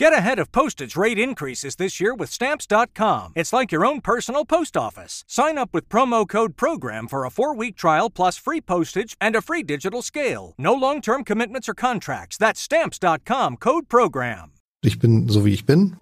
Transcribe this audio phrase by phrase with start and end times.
[0.00, 3.34] Get ahead of postage rate increases this year with Stamps.com.
[3.36, 5.24] It's like your own personal post office.
[5.28, 9.36] Sign up with promo code PROGRAM for a four week trial plus free postage and
[9.36, 10.54] a free digital scale.
[10.56, 12.38] No long term commitments or contracts.
[12.38, 14.52] That's Stamps.com code PROGRAM.
[14.82, 15.98] Ich bin so wie ich bin.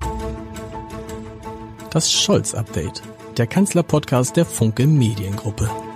[1.90, 3.02] Das Scholz-Update.
[3.36, 5.87] Der Kanzler-Podcast der Funke Mediengruppe.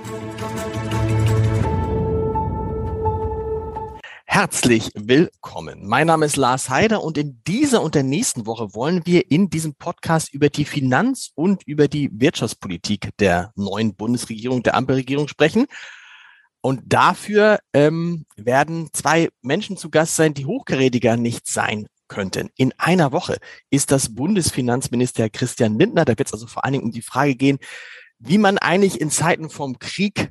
[4.34, 5.86] Herzlich willkommen.
[5.86, 9.50] Mein Name ist Lars Heider und in dieser und der nächsten Woche wollen wir in
[9.50, 15.66] diesem Podcast über die Finanz- und über die Wirtschaftspolitik der neuen Bundesregierung, der Ampelregierung sprechen.
[16.62, 22.48] Und dafür ähm, werden zwei Menschen zu Gast sein, die hochkarätiger nicht sein könnten.
[22.56, 23.36] In einer Woche
[23.68, 26.06] ist das Bundesfinanzminister Christian Lindner.
[26.06, 27.58] Da wird es also vor allen Dingen um die Frage gehen,
[28.18, 30.30] wie man eigentlich in Zeiten vom Krieg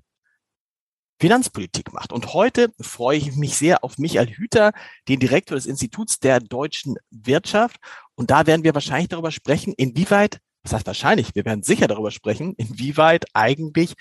[1.22, 2.12] Finanzpolitik macht.
[2.12, 4.72] Und heute freue ich mich sehr auf Michael Hüter,
[5.08, 7.78] den Direktor des Instituts der deutschen Wirtschaft.
[8.16, 12.10] Und da werden wir wahrscheinlich darüber sprechen, inwieweit, was heißt wahrscheinlich, wir werden sicher darüber
[12.10, 13.94] sprechen, inwieweit eigentlich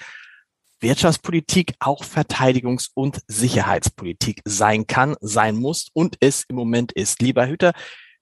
[0.80, 7.20] Wirtschaftspolitik auch Verteidigungs- und Sicherheitspolitik sein kann, sein muss und es im Moment ist.
[7.20, 7.74] Lieber Hüter,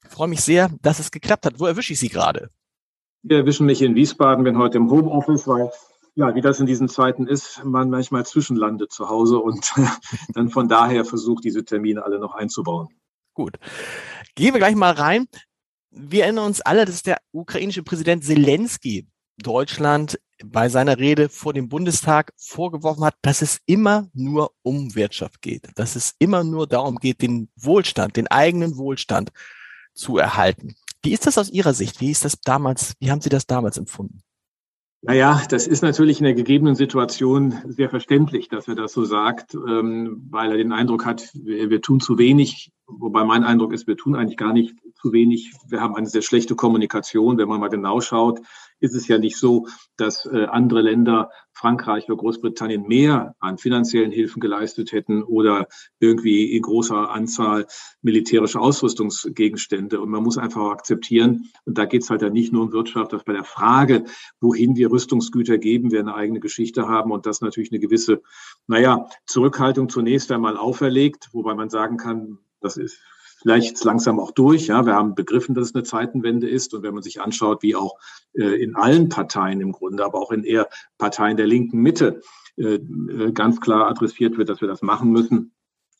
[0.02, 1.60] ich freue mich sehr, dass es geklappt hat.
[1.60, 2.50] Wo erwische ich Sie gerade?
[3.22, 5.70] Wir erwischen mich in Wiesbaden, bin heute im Homeoffice, weil
[6.18, 9.72] ja, wie das in diesen Zeiten ist, man manchmal zwischenlandet zu Hause und
[10.34, 12.88] dann von daher versucht, diese Termine alle noch einzubauen.
[13.34, 13.56] Gut.
[14.34, 15.28] Gehen wir gleich mal rein.
[15.90, 19.06] Wir erinnern uns alle, dass der ukrainische Präsident Zelensky
[19.40, 25.40] Deutschland bei seiner Rede vor dem Bundestag vorgeworfen hat, dass es immer nur um Wirtschaft
[25.40, 29.30] geht, dass es immer nur darum geht, den Wohlstand, den eigenen Wohlstand
[29.94, 30.74] zu erhalten.
[31.00, 32.00] Wie ist das aus Ihrer Sicht?
[32.00, 34.24] Wie ist das damals, wie haben Sie das damals empfunden?
[35.02, 39.54] Naja, das ist natürlich in der gegebenen Situation sehr verständlich, dass er das so sagt,
[39.54, 42.72] ähm, weil er den Eindruck hat, wir, wir, tun zu wenig.
[42.90, 45.52] Wobei mein Eindruck ist, wir tun eigentlich gar nicht zu wenig.
[45.68, 47.36] Wir haben eine sehr schlechte Kommunikation.
[47.36, 48.40] Wenn man mal genau schaut,
[48.80, 49.66] ist es ja nicht so,
[49.98, 55.66] dass äh, andere Länder, Frankreich oder Großbritannien, mehr an finanziellen Hilfen geleistet hätten oder
[56.00, 57.66] irgendwie in großer Anzahl
[58.00, 60.00] militärische Ausrüstungsgegenstände.
[60.00, 63.12] Und man muss einfach akzeptieren, und da geht es halt ja nicht nur um Wirtschaft,
[63.12, 64.04] dass bei der Frage,
[64.40, 68.22] wohin wir Rüstungsgüter geben, wir eine eigene Geschichte haben und das natürlich eine gewisse,
[68.66, 72.98] naja, Zurückhaltung zunächst einmal auferlegt, wobei man sagen kann, das ist
[73.40, 74.66] vielleicht langsam auch durch.
[74.66, 76.74] Ja, wir haben begriffen, dass es eine Zeitenwende ist.
[76.74, 77.98] Und wenn man sich anschaut, wie auch
[78.34, 82.20] äh, in allen Parteien im Grunde, aber auch in eher Parteien der linken Mitte
[82.56, 85.52] äh, äh ganz klar adressiert wird, dass wir das machen müssen,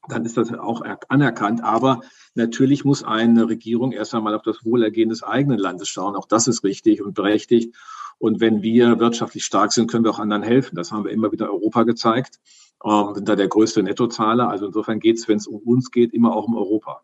[0.09, 1.63] dann ist das auch anerkannt.
[1.63, 2.01] Aber
[2.35, 6.17] natürlich muss eine Regierung erst einmal auf das Wohlergehen des eigenen Landes schauen.
[6.17, 7.77] Auch das ist richtig und berechtigt.
[8.19, 10.75] Und wenn wir wirtschaftlich stark sind, können wir auch anderen helfen.
[10.75, 12.41] Das haben wir immer wieder Europa gezeigt.
[12.85, 14.49] Ähm, sind da der größte Nettozahler.
[14.49, 17.03] Also insofern geht es, wenn es um uns geht, immer auch um Europa.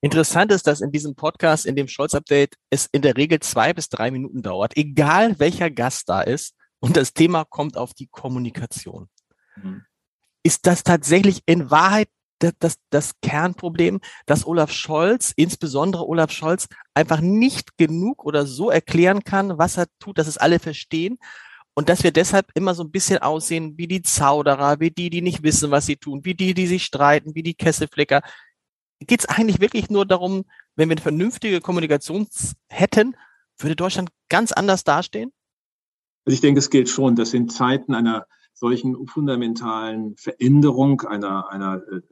[0.00, 3.88] Interessant ist, dass in diesem Podcast, in dem Scholz-Update, es in der Regel zwei bis
[3.88, 6.54] drei Minuten dauert, egal welcher Gast da ist.
[6.80, 9.08] Und das Thema kommt auf die Kommunikation.
[9.56, 9.82] Mhm.
[10.42, 12.08] Ist das tatsächlich in Wahrheit
[12.38, 18.70] das, das, das Kernproblem, dass Olaf Scholz, insbesondere Olaf Scholz, einfach nicht genug oder so
[18.70, 21.18] erklären kann, was er tut, dass es alle verstehen?
[21.80, 25.22] Und dass wir deshalb immer so ein bisschen aussehen wie die Zauderer, wie die, die
[25.22, 28.20] nicht wissen, was sie tun, wie die, die sich streiten, wie die Kesselflicker
[29.06, 30.44] geht es eigentlich wirklich nur darum,
[30.76, 32.28] wenn wir eine vernünftige Kommunikation
[32.68, 33.16] hätten,
[33.58, 35.32] würde Deutschland ganz anders dastehen?
[36.26, 41.76] Also ich denke, es gilt schon, das sind Zeiten einer solchen fundamentalen Veränderung, einer, einer
[41.76, 42.02] äh,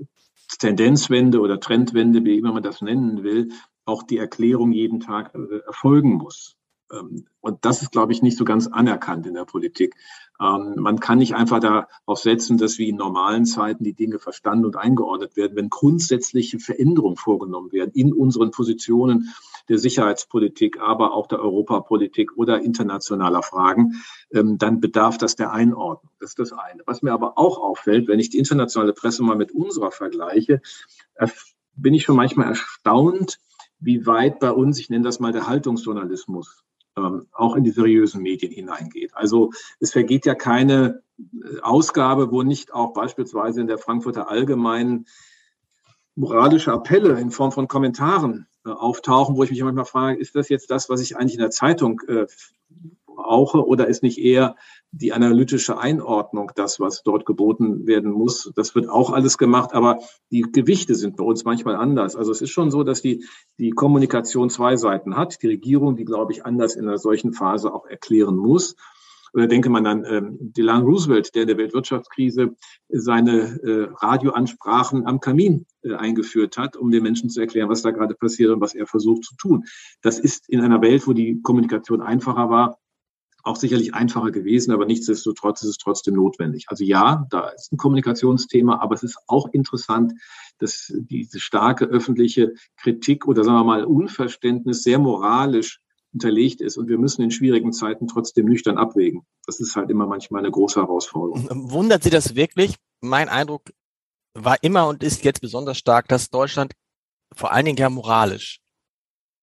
[0.59, 3.51] Tendenzwende oder Trendwende, wie immer man das nennen will,
[3.85, 6.58] auch die Erklärung jeden Tag äh, erfolgen muss.
[6.93, 9.95] Ähm, und das ist, glaube ich, nicht so ganz anerkannt in der Politik.
[10.41, 14.67] Ähm, man kann nicht einfach darauf setzen, dass wie in normalen Zeiten die Dinge verstanden
[14.67, 15.57] und eingeordnet werden.
[15.57, 19.33] Wenn grundsätzliche Veränderungen vorgenommen werden in unseren Positionen
[19.69, 26.13] der Sicherheitspolitik, aber auch der Europapolitik oder internationaler Fragen, ähm, dann bedarf das der Einordnung.
[26.21, 26.83] Das ist das eine.
[26.87, 30.61] Was mir aber auch auffällt, wenn ich die internationale Presse mal mit unserer vergleiche,
[31.75, 33.39] bin ich schon manchmal erstaunt,
[33.79, 36.65] wie weit bei uns, ich nenne das mal der Haltungsjournalismus,
[37.33, 39.13] auch in die seriösen Medien hineingeht.
[39.15, 39.51] Also
[39.81, 45.07] es vergeht ja keine äh, Ausgabe, wo nicht auch beispielsweise in der Frankfurter Allgemeinen
[46.15, 50.49] moralische Appelle in Form von Kommentaren äh, auftauchen, wo ich mich manchmal frage, ist das
[50.49, 52.27] jetzt das, was ich eigentlich in der Zeitung äh,
[53.29, 54.57] brauche oder ist nicht eher
[54.91, 58.51] die analytische Einordnung das, was dort geboten werden muss?
[58.57, 59.99] Das wird auch alles gemacht, aber
[60.31, 62.17] die Gewichte sind bei uns manchmal anders.
[62.17, 63.27] Also es ist schon so, dass die,
[63.59, 65.43] die Kommunikation zwei Seiten hat.
[65.43, 68.77] Die Regierung, die, glaube ich, anders in einer solchen Phase auch erklären muss.
[69.35, 72.57] Oder denke man an ähm, Delano Roosevelt, der in der Weltwirtschaftskrise
[72.89, 77.91] seine äh, Radioansprachen am Kamin äh, eingeführt hat, um den Menschen zu erklären, was da
[77.91, 79.65] gerade passiert und was er versucht zu tun.
[80.01, 82.79] Das ist in einer Welt, wo die Kommunikation einfacher war,
[83.49, 86.67] auch sicherlich einfacher gewesen, aber nichtsdestotrotz ist es trotzdem notwendig.
[86.69, 90.13] Also ja, da ist ein Kommunikationsthema, aber es ist auch interessant,
[90.59, 95.81] dass diese starke öffentliche Kritik oder sagen wir mal Unverständnis sehr moralisch
[96.13, 99.27] unterlegt ist und wir müssen in schwierigen Zeiten trotzdem nüchtern abwägen.
[99.47, 101.49] Das ist halt immer manchmal eine große Herausforderung.
[101.71, 102.77] Wundert Sie das wirklich?
[103.01, 103.71] Mein Eindruck
[104.35, 106.73] war immer und ist jetzt besonders stark, dass Deutschland
[107.35, 108.61] vor allen Dingen ja moralisch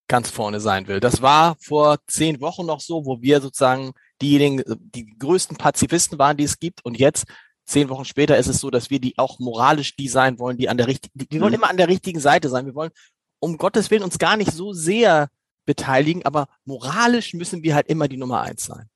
[0.08, 1.00] ganz vorne sein will.
[1.00, 6.38] Das war vor zehn Wochen noch so, wo wir sozusagen diejenigen, die größten Pazifisten waren,
[6.38, 6.84] die es gibt.
[6.86, 7.26] Und jetzt,
[7.66, 10.70] zehn Wochen später, ist es so, dass wir die auch moralisch die sein wollen, die
[10.70, 11.56] an der richtigen, wir wollen mhm.
[11.56, 12.66] immer an der richtigen Seite sein.
[12.66, 12.92] Wir wollen
[13.40, 15.30] um Gottes Willen uns gar nicht so sehr
[15.66, 18.90] beteiligen, aber moralisch müssen wir halt immer die Nummer eins sein.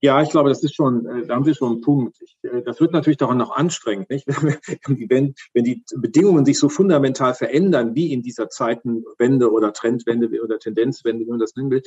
[0.00, 2.20] Ja, ich glaube, das ist schon, äh, da haben Sie schon einen Punkt.
[2.20, 4.26] Ich, äh, das wird natürlich daran noch anstrengend, nicht?
[4.86, 10.58] Wenn, wenn die Bedingungen sich so fundamental verändern, wie in dieser Zeitenwende oder Trendwende oder
[10.58, 11.82] Tendenzwende, wie man das nennen will,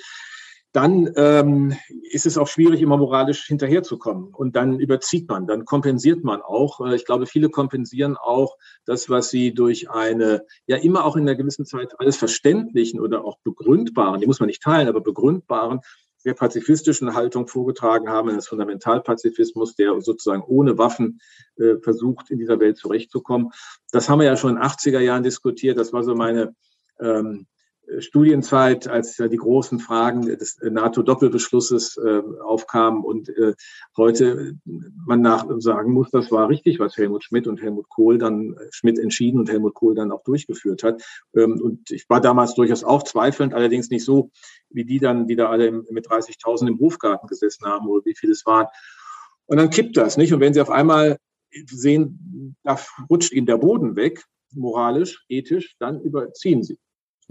[0.74, 1.76] dann ähm,
[2.12, 4.34] ist es auch schwierig, immer moralisch hinterherzukommen.
[4.34, 6.80] Und dann überzieht man, dann kompensiert man auch.
[6.86, 11.24] Äh, ich glaube, viele kompensieren auch das, was sie durch eine, ja immer auch in
[11.24, 15.82] einer gewissen Zeit alles verständlichen oder auch begründbaren, die muss man nicht teilen, aber begründbaren,
[16.24, 21.20] sehr pazifistischen Haltung vorgetragen haben, des Fundamentalpazifismus, der sozusagen ohne Waffen
[21.58, 23.50] äh, versucht, in dieser Welt zurechtzukommen.
[23.92, 25.78] Das haben wir ja schon in den 80er Jahren diskutiert.
[25.78, 26.56] Das war so meine
[27.00, 27.48] ähm,
[28.00, 33.54] Studienzeit, als die großen Fragen des NATO-Doppelbeschlusses äh, aufkamen und äh,
[33.98, 34.56] heute
[35.06, 39.00] man nach sagen muss, das war richtig, was Helmut Schmidt und Helmut Kohl dann Schmidt
[39.00, 41.02] entschieden und Helmut Kohl dann auch durchgeführt hat.
[41.36, 44.32] Ähm, und ich war damals durchaus auch zweifelnd, allerdings nicht so,
[44.70, 48.34] wie die dann, die da alle mit 30.000 im Hofgarten gesessen haben oder wie viele
[48.34, 48.68] es waren.
[49.46, 50.34] Und dann kippt das, nicht?
[50.34, 51.18] Und wenn Sie auf einmal
[51.66, 52.78] sehen, da
[53.10, 54.24] rutscht Ihnen der Boden weg,
[54.54, 56.78] moralisch, ethisch, dann überziehen Sie.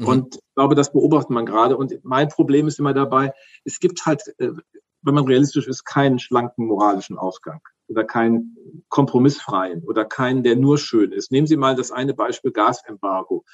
[0.00, 0.06] Mhm.
[0.06, 1.76] Und ich glaube, das beobachtet man gerade.
[1.76, 3.32] Und mein Problem ist immer dabei,
[3.64, 4.50] es gibt halt, äh,
[5.02, 8.56] wenn man realistisch ist, keinen schlanken moralischen Ausgang oder keinen
[8.88, 11.32] kompromissfreien oder keinen, der nur schön ist.
[11.32, 13.44] Nehmen Sie mal das eine Beispiel Gasembargo.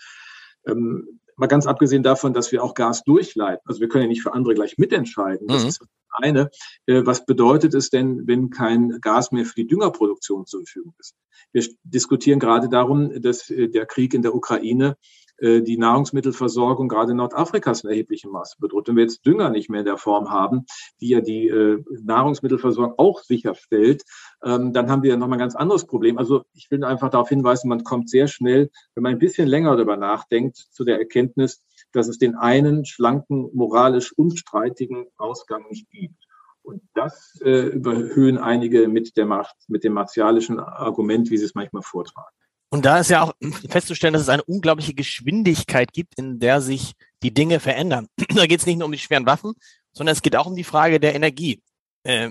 [0.67, 3.63] Ähm, mal ganz abgesehen davon, dass wir auch Gas durchleiten.
[3.67, 5.47] Also wir können ja nicht für andere gleich mitentscheiden.
[5.49, 5.69] Das mhm.
[5.69, 6.51] ist eine.
[6.87, 11.15] Äh, was bedeutet es denn, wenn kein Gas mehr für die Düngerproduktion zur Verfügung ist?
[11.53, 14.97] Wir diskutieren gerade darum, dass äh, der Krieg in der Ukraine
[15.41, 18.89] die Nahrungsmittelversorgung gerade Nordafrikas in erheblichem Maße bedroht.
[18.89, 20.65] Wenn wir jetzt Dünger nicht mehr in der Form haben,
[21.01, 24.03] die ja die äh, Nahrungsmittelversorgung auch sicherstellt,
[24.43, 26.19] ähm, dann haben wir ja nochmal ein ganz anderes Problem.
[26.19, 29.77] Also ich will einfach darauf hinweisen, man kommt sehr schnell, wenn man ein bisschen länger
[29.77, 31.63] darüber nachdenkt, zu der Erkenntnis,
[31.93, 36.15] dass es den einen schlanken, moralisch unstreitigen Ausgang nicht gibt.
[36.63, 41.55] Und das äh, überhöhen einige mit, der Macht, mit dem martialischen Argument, wie sie es
[41.55, 42.35] manchmal vortragen.
[42.69, 43.33] Und da ist ja auch
[43.69, 48.09] festzustellen, dass es eine unglaubliche Geschwindigkeit gibt, in der sich die Dinge verändern.
[48.35, 49.53] da geht es nicht nur um die schweren Waffen,
[49.93, 51.63] sondern es geht auch um die Frage der Energie,
[52.03, 52.31] äh,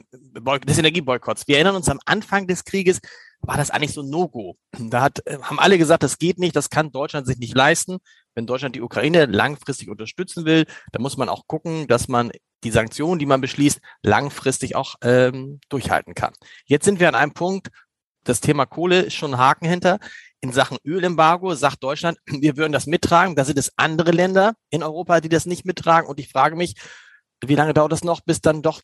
[0.65, 1.47] des Energieboykotts.
[1.47, 2.99] Wir erinnern uns am Anfang des Krieges,
[3.41, 4.57] war das eigentlich so ein No-Go.
[4.89, 7.97] Da hat, äh, haben alle gesagt, das geht nicht, das kann Deutschland sich nicht leisten.
[8.33, 12.31] Wenn Deutschland die Ukraine langfristig unterstützen will, dann muss man auch gucken, dass man
[12.65, 16.33] die Sanktionen, die man beschließt, langfristig auch ähm, durchhalten kann.
[16.65, 17.69] Jetzt sind wir an einem Punkt,
[18.25, 19.99] das Thema Kohle ist schon ein Haken hinter.
[20.41, 23.35] In Sachen Ölembargo sagt Deutschland, wir würden das mittragen.
[23.35, 26.09] Da sind es andere Länder in Europa, die das nicht mittragen.
[26.09, 26.75] Und ich frage mich,
[27.45, 28.81] wie lange dauert das noch, bis dann doch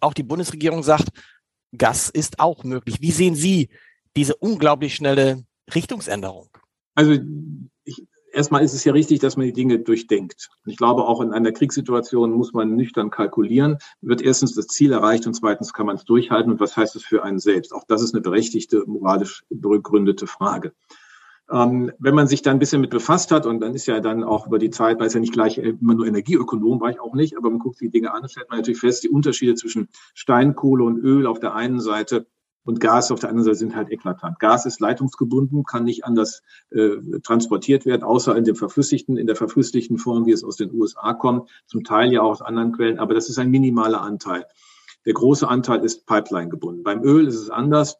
[0.00, 1.08] auch die Bundesregierung sagt,
[1.76, 3.00] Gas ist auch möglich.
[3.00, 3.68] Wie sehen Sie
[4.16, 6.48] diese unglaublich schnelle Richtungsänderung?
[6.94, 7.18] Also
[8.36, 10.50] erstmal ist es ja richtig, dass man die Dinge durchdenkt.
[10.66, 13.78] Ich glaube, auch in einer Kriegssituation muss man nüchtern kalkulieren.
[14.02, 16.52] Wird erstens das Ziel erreicht und zweitens kann man es durchhalten.
[16.52, 17.72] Und was heißt es für einen selbst?
[17.72, 20.72] Auch das ist eine berechtigte, moralisch begründete Frage.
[21.50, 24.24] Ähm, wenn man sich da ein bisschen mit befasst hat, und dann ist ja dann
[24.24, 27.14] auch über die Zeit, weil es ja nicht gleich immer nur Energieökonom war ich auch
[27.14, 29.88] nicht, aber man guckt sich die Dinge an, stellt man natürlich fest, die Unterschiede zwischen
[30.14, 32.26] Steinkohle und Öl auf der einen Seite
[32.66, 34.40] und Gas auf der anderen Seite sind halt eklatant.
[34.40, 39.36] Gas ist leitungsgebunden, kann nicht anders äh, transportiert werden, außer in dem verflüssigten, in der
[39.36, 42.98] verflüssigten Form, wie es aus den USA kommt, zum Teil ja auch aus anderen Quellen,
[42.98, 44.46] aber das ist ein minimaler Anteil.
[45.06, 46.82] Der große Anteil ist Pipeline gebunden.
[46.82, 47.98] Beim Öl ist es anders.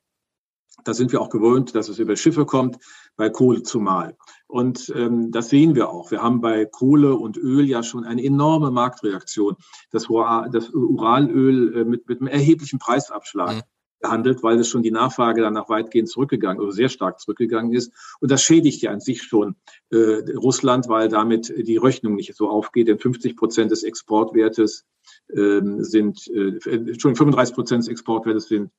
[0.83, 2.79] Da sind wir auch gewöhnt, dass es über Schiffe kommt,
[3.17, 4.17] bei Kohle zumal.
[4.49, 6.11] Und ähm, das sehen wir auch.
[6.11, 9.57] Wir haben bei Kohle und Öl ja schon eine enorme Marktreaktion.
[9.93, 10.09] Das,
[10.51, 13.57] das Uralöl äh, mit, mit einem erheblichen Preisabschlag.
[13.57, 17.93] Mhm gehandelt, weil es schon die Nachfrage danach weitgehend zurückgegangen oder sehr stark zurückgegangen ist.
[18.21, 19.57] Und das schädigt ja an sich schon
[19.91, 22.89] äh, Russland, weil damit die Rechnung nicht so aufgeht.
[22.89, 24.87] Denn 50 Prozent des Exportwertes
[25.35, 28.71] ähm, sind, äh, Entschuldigung, 35 Prozent des Exportwertes sind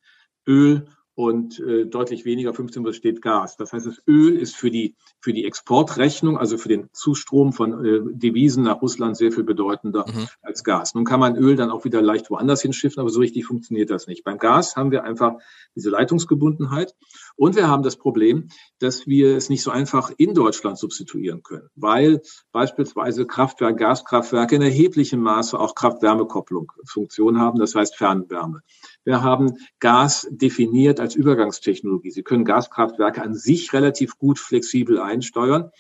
[0.48, 0.86] Öl
[1.18, 3.58] und äh, deutlich weniger, 15 Prozent steht Gas.
[3.58, 7.84] Das heißt, das Öl ist für die, für die Exportrechnung, also für den Zustrom von
[7.84, 10.28] äh, Devisen nach Russland sehr viel bedeutender mhm.
[10.44, 10.94] als Gas.
[10.94, 14.06] Nun kann man Öl dann auch wieder leicht woanders hinschiffen, aber so richtig funktioniert das
[14.06, 14.24] nicht.
[14.24, 15.38] Beim Gas haben wir einfach
[15.74, 16.94] diese Leitungsgebundenheit
[17.38, 21.70] und wir haben das Problem, dass wir es nicht so einfach in Deutschland substituieren können,
[21.76, 28.62] weil beispielsweise Kraftwerke, Gaskraftwerke in erheblichem Maße auch Kraft-Wärme-Kopplung Funktion haben, das heißt Fernwärme.
[29.04, 32.12] Wir haben Gas definiert als Übergangstechnologie.
[32.12, 35.72] Sie können Gaskraftwerke an sich relativ gut flexibel einsteuern.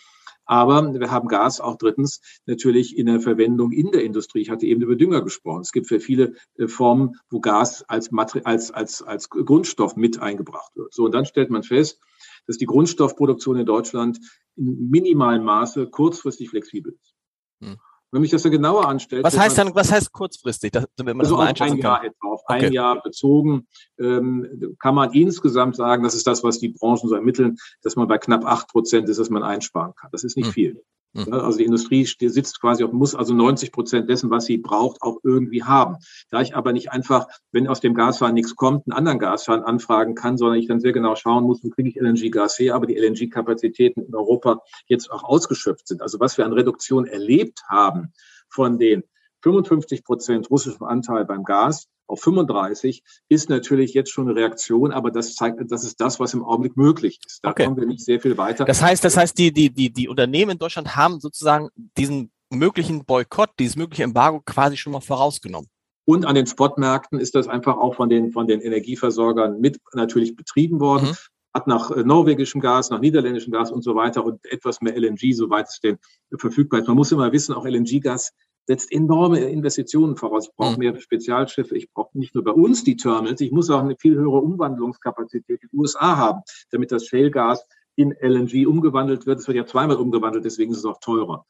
[0.47, 4.41] Aber wir haben Gas auch drittens natürlich in der Verwendung in der Industrie.
[4.41, 5.61] Ich hatte eben über Dünger gesprochen.
[5.61, 10.19] Es gibt für viele äh, Formen, wo Gas als, Materi als, als, als Grundstoff mit
[10.19, 10.93] eingebracht wird.
[10.93, 11.99] So, und dann stellt man fest,
[12.47, 14.19] dass die Grundstoffproduktion in Deutschland
[14.55, 17.13] in minimalem Maße kurzfristig flexibel ist.
[17.61, 17.77] Hm.
[18.11, 19.23] Wenn mich das dann genauer anstellt.
[19.23, 20.71] Was heißt dann, was heißt kurzfristig?
[20.71, 22.07] Das, man also das ein Jahr kann.
[22.07, 22.65] etwa, auf okay.
[22.65, 23.67] ein Jahr bezogen,
[23.99, 28.07] ähm, kann man insgesamt sagen, das ist das, was die Branchen so ermitteln, dass man
[28.07, 30.09] bei knapp acht Prozent ist, dass man einsparen kann.
[30.13, 30.53] Das ist nicht hm.
[30.53, 30.83] viel.
[31.17, 31.33] Mhm.
[31.33, 35.17] Also die Industrie sitzt quasi auf, muss also 90 Prozent dessen, was sie braucht, auch
[35.23, 35.97] irgendwie haben.
[36.29, 40.15] Da ich aber nicht einfach, wenn aus dem Gasfahren nichts kommt, einen anderen Gasfahren anfragen
[40.15, 42.97] kann, sondern ich dann sehr genau schauen muss, wo kriege ich LNG-Gas her, aber die
[42.97, 46.01] LNG-Kapazitäten in Europa jetzt auch ausgeschöpft sind.
[46.01, 48.13] Also was wir an Reduktion erlebt haben
[48.49, 49.03] von den
[49.43, 55.11] 55 Prozent russischem Anteil beim Gas auf 35 ist natürlich jetzt schon eine Reaktion, aber
[55.11, 57.43] das zeigt, das ist das, was im Augenblick möglich ist.
[57.43, 57.65] Da okay.
[57.65, 58.65] kommen wir nicht sehr viel weiter.
[58.65, 63.05] Das heißt, das heißt, die, die, die, die Unternehmen in Deutschland haben sozusagen diesen möglichen
[63.05, 65.69] Boykott, dieses mögliche Embargo quasi schon mal vorausgenommen.
[66.05, 70.37] Und an den Spotmärkten ist das einfach auch von den, von den Energieversorgern mit natürlich
[70.37, 71.09] betrieben worden.
[71.09, 71.15] Mhm.
[71.53, 75.33] Hat nach äh, norwegischem Gas, nach niederländischem Gas und so weiter und etwas mehr LNG,
[75.33, 75.97] soweit es denn
[76.37, 76.87] verfügbar ist.
[76.87, 78.31] Man muss immer wissen, auch LNG-Gas
[78.67, 80.49] setzt enorme Investitionen voraus.
[80.49, 80.79] Ich brauche mhm.
[80.79, 81.75] mehr Spezialschiffe.
[81.75, 85.63] Ich brauche nicht nur bei uns die Terminals, ich muss auch eine viel höhere Umwandlungskapazität
[85.63, 89.39] in den USA haben, damit das Shale-Gas in LNG umgewandelt wird.
[89.39, 91.45] Es wird ja zweimal umgewandelt, deswegen ist es auch teurer.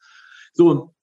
[0.54, 0.94] So,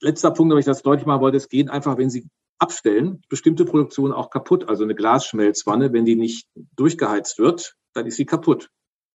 [0.00, 2.26] letzter Punkt, ob ich das deutlich machen wollte, es geht einfach, wenn Sie
[2.58, 4.68] abstellen, bestimmte Produktionen auch kaputt.
[4.68, 8.70] Also eine Glasschmelzwanne, wenn die nicht durchgeheizt wird, dann ist sie kaputt.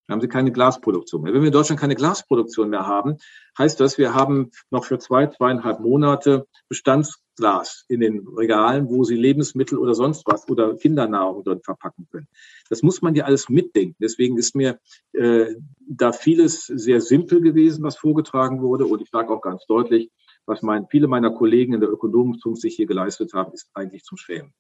[0.09, 1.33] Dann haben sie keine Glasproduktion mehr.
[1.35, 3.17] Wenn wir in Deutschland keine Glasproduktion mehr haben,
[3.59, 9.15] heißt das, wir haben noch für zwei, zweieinhalb Monate Bestandsglas in den Regalen, wo sie
[9.15, 12.27] Lebensmittel oder sonst was oder Kindernahrung dort verpacken können.
[12.71, 13.97] Das muss man ja alles mitdenken.
[14.01, 14.79] Deswegen ist mir
[15.13, 15.53] äh,
[15.87, 18.87] da vieles sehr simpel gewesen, was vorgetragen wurde.
[18.87, 20.09] Und ich sage auch ganz deutlich,
[20.47, 24.17] was mein, viele meiner Kollegen in der Ökonomenzunft sich hier geleistet haben, ist eigentlich zum
[24.17, 24.55] Schämen.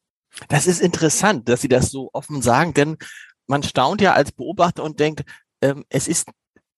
[0.47, 2.97] Das ist interessant, dass Sie das so offen sagen, denn
[3.49, 5.23] man staunt ja als Beobachter und denkt,
[5.61, 6.27] ähm, es ist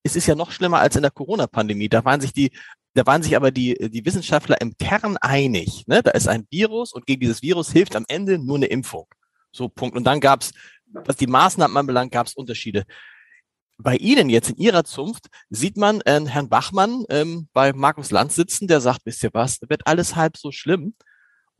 [0.03, 1.89] es ist ja noch schlimmer als in der Corona-Pandemie.
[1.89, 2.51] Da waren sich die,
[2.93, 5.83] da waren sich aber die, die Wissenschaftler im Kern einig.
[5.87, 6.01] Ne?
[6.01, 9.05] Da ist ein Virus und gegen dieses Virus hilft am Ende nur eine Impfung.
[9.51, 9.95] So, Punkt.
[9.95, 10.53] Und dann gab es,
[10.85, 12.85] was die Maßnahmen anbelangt, gab es Unterschiede.
[13.77, 18.35] Bei Ihnen jetzt in Ihrer Zunft sieht man äh, Herrn Bachmann ähm, bei Markus Lanz
[18.35, 20.95] sitzen, der sagt, wisst ihr was, wird alles halb so schlimm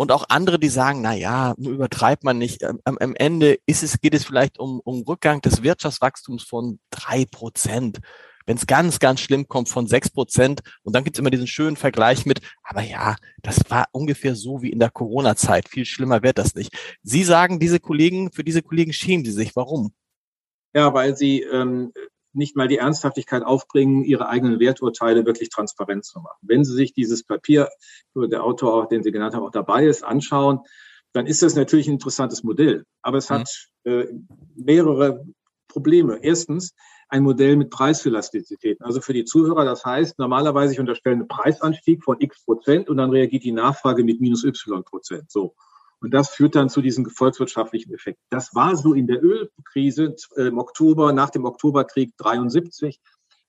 [0.02, 2.64] und auch andere, die sagen, na ja, übertreibt man nicht.
[2.64, 7.26] Am, am Ende ist es, geht es vielleicht um, um Rückgang des Wirtschaftswachstums von drei
[7.30, 8.00] Prozent.
[8.48, 10.62] Wenn es ganz, ganz schlimm kommt, von sechs Prozent.
[10.82, 14.64] Und dann gibt es immer diesen schönen Vergleich mit, aber ja, das war ungefähr so
[14.64, 15.70] wie in der Corona-Zeit.
[15.70, 16.72] Viel schlimmer wird das nicht.
[17.04, 19.56] Sie sagen, diese Kollegen, für diese Kollegen schämen sie sich.
[19.56, 19.94] Warum?
[20.74, 21.94] Ja, weil sie ähm,
[22.34, 26.40] nicht mal die Ernsthaftigkeit aufbringen, ihre eigenen Werturteile wirklich transparent zu machen.
[26.42, 27.70] Wenn Sie sich dieses Papier,
[28.14, 30.60] wo der Autor, den Sie genannt haben, auch dabei ist, anschauen,
[31.14, 32.86] dann ist das natürlich ein interessantes Modell.
[33.02, 33.50] Aber es hat
[33.84, 33.92] mhm.
[33.92, 34.08] äh,
[34.56, 35.26] mehrere
[35.68, 36.20] Probleme.
[36.22, 36.74] Erstens,
[37.12, 38.86] ein Modell mit Preiselastizitäten.
[38.86, 42.98] Also für die Zuhörer, das heißt, normalerweise ich unterstelle einen Preisanstieg von x Prozent und
[42.98, 45.30] dann reagiert die Nachfrage mit minus y Prozent.
[45.30, 45.54] So.
[46.02, 48.20] Und das führt dann zu diesem volkswirtschaftlichen Effekt.
[48.30, 53.00] Das war so in der Ölkrise äh, im Oktober, nach dem Oktoberkrieg 73.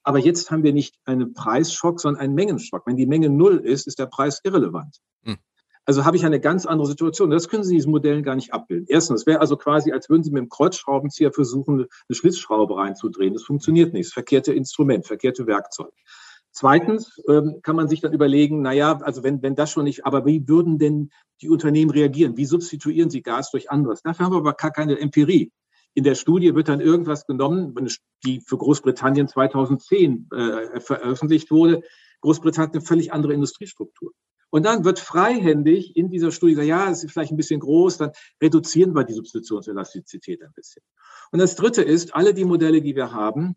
[0.03, 2.87] Aber jetzt haben wir nicht einen Preisschock, sondern einen Mengenschock.
[2.87, 4.99] Wenn die Menge null ist, ist der Preis irrelevant.
[5.25, 5.39] Hm.
[5.87, 7.31] Also habe ich eine ganz andere Situation.
[7.31, 8.87] Das können Sie in diesen Modellen gar nicht abbilden.
[8.89, 13.33] Erstens, es wäre also quasi, als würden Sie mit dem Kreuzschraubenzieher versuchen, eine Schlitzschraube reinzudrehen.
[13.33, 14.07] Das funktioniert nicht.
[14.07, 15.93] Das verkehrte Instrument, verkehrte Werkzeug.
[16.53, 20.05] Zweitens ähm, kann man sich dann überlegen, na ja, also wenn, wenn das schon nicht,
[20.05, 22.37] aber wie würden denn die Unternehmen reagieren?
[22.37, 24.03] Wie substituieren sie Gas durch anderes?
[24.03, 25.51] Dafür haben wir aber gar keine Empirie.
[25.95, 27.75] In der Studie wird dann irgendwas genommen,
[28.25, 31.83] die für Großbritannien 2010 äh, veröffentlicht wurde.
[32.21, 34.13] Großbritannien hat eine völlig andere Industriestruktur.
[34.51, 37.97] Und dann wird freihändig in dieser Studie gesagt, ja, es ist vielleicht ein bisschen groß,
[37.97, 40.83] dann reduzieren wir die Substitutionselastizität ein bisschen.
[41.31, 43.57] Und das Dritte ist, alle die Modelle, die wir haben,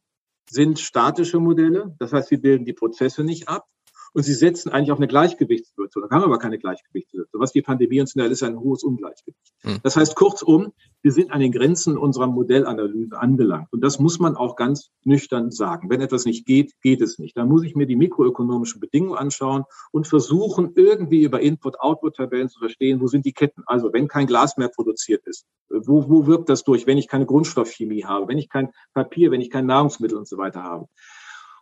[0.50, 1.96] sind statische Modelle.
[2.00, 3.66] Das heißt, sie bilden die Prozesse nicht ab.
[4.16, 6.06] Und sie setzen eigentlich auf eine Gleichgewichtssituation.
[6.08, 7.42] Da haben wir aber keine Gleichgewichtssituation.
[7.42, 9.54] Was die Pandemie uns schnell ist, ein hohes Ungleichgewicht.
[9.64, 9.80] Mhm.
[9.84, 13.68] Das heißt, kurzum, wir sind an den Grenzen unserer Modellanalyse angelangt.
[13.74, 15.90] Und das muss man auch ganz nüchtern sagen.
[15.90, 17.36] Wenn etwas nicht geht, geht es nicht.
[17.36, 23.02] Dann muss ich mir die mikroökonomischen Bedingungen anschauen und versuchen, irgendwie über Input-Output-Tabellen zu verstehen,
[23.02, 23.64] wo sind die Ketten.
[23.66, 27.26] Also wenn kein Glas mehr produziert ist, wo, wo wirkt das durch, wenn ich keine
[27.26, 30.88] Grundstoffchemie habe, wenn ich kein Papier, wenn ich kein Nahrungsmittel und so weiter habe.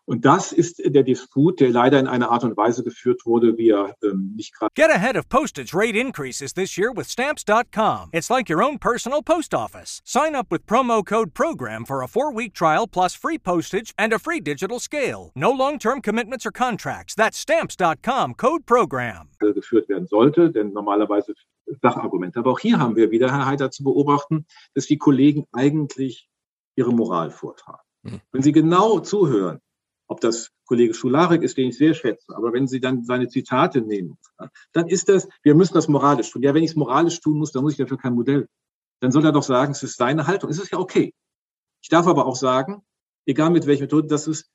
[0.05, 3.69] Und das ist der Disput, der leider in einer Art und Weise geführt wurde, wie
[3.69, 4.71] er ähm, nicht gerade.
[4.75, 8.09] Get ahead of postage rate increases this year with stamps.com.
[8.11, 10.01] It's like your own personal post office.
[10.03, 14.13] Sign up with promo code PROGRAM for a four week trial plus free postage and
[14.13, 15.31] a free digital scale.
[15.35, 17.15] No long term commitments or contracts.
[17.15, 19.29] That's stamps.com code PROGRAM.
[19.39, 21.33] geführt werden sollte, denn normalerweise
[21.81, 22.39] Sachargumente.
[22.39, 26.29] Aber auch hier haben wir wieder, Herr Heiter, zu beobachten, dass die Kollegen eigentlich
[26.75, 27.81] ihre Moral vortragen.
[28.05, 28.21] Hm.
[28.31, 29.59] Wenn Sie genau zuhören,
[30.13, 33.81] ob das Kollege Schularek ist, den ich sehr schätze, aber wenn Sie dann seine Zitate
[33.81, 34.17] nehmen,
[34.71, 36.43] dann ist das, wir müssen das moralisch tun.
[36.43, 38.47] Ja, wenn ich es moralisch tun muss, dann muss ich dafür kein Modell.
[39.01, 40.49] Dann soll er doch sagen, es ist seine Haltung.
[40.49, 41.13] Es ist ja okay.
[41.81, 42.83] Ich darf aber auch sagen,
[43.25, 44.49] egal mit welcher Methode, dass es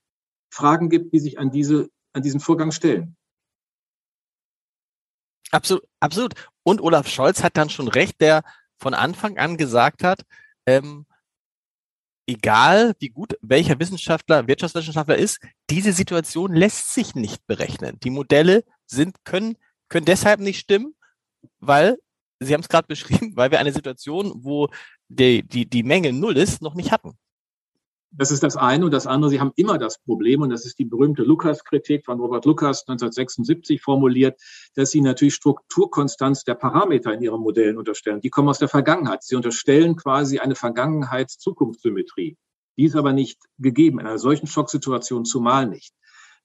[0.51, 3.17] Fragen gibt, die sich an diese, an diesen Vorgang stellen.
[5.51, 6.35] Absolut, absolut.
[6.63, 8.43] Und Olaf Scholz hat dann schon recht, der
[8.79, 10.23] von Anfang an gesagt hat,
[10.67, 11.07] ähm,
[12.29, 17.99] egal wie gut welcher Wissenschaftler, Wirtschaftswissenschaftler ist, diese Situation lässt sich nicht berechnen.
[18.05, 19.57] Die Modelle sind, können,
[19.89, 20.95] können deshalb nicht stimmen,
[21.59, 21.99] weil,
[22.41, 24.69] Sie haben es gerade beschrieben, weil wir eine Situation, wo
[25.09, 27.19] die, die, die Menge null ist, noch nicht hatten.
[28.11, 28.87] Das ist das eine.
[28.87, 32.19] Und das andere, Sie haben immer das Problem, und das ist die berühmte Lukas-Kritik von
[32.19, 34.41] Robert Lukas 1976 formuliert,
[34.75, 38.21] dass Sie natürlich Strukturkonstanz der Parameter in Ihren Modellen unterstellen.
[38.21, 39.23] Die kommen aus der Vergangenheit.
[39.23, 42.37] Sie unterstellen quasi eine Vergangenheits-Zukunftssymmetrie.
[42.79, 45.93] Die ist aber nicht gegeben in einer solchen Schocksituation zumal nicht.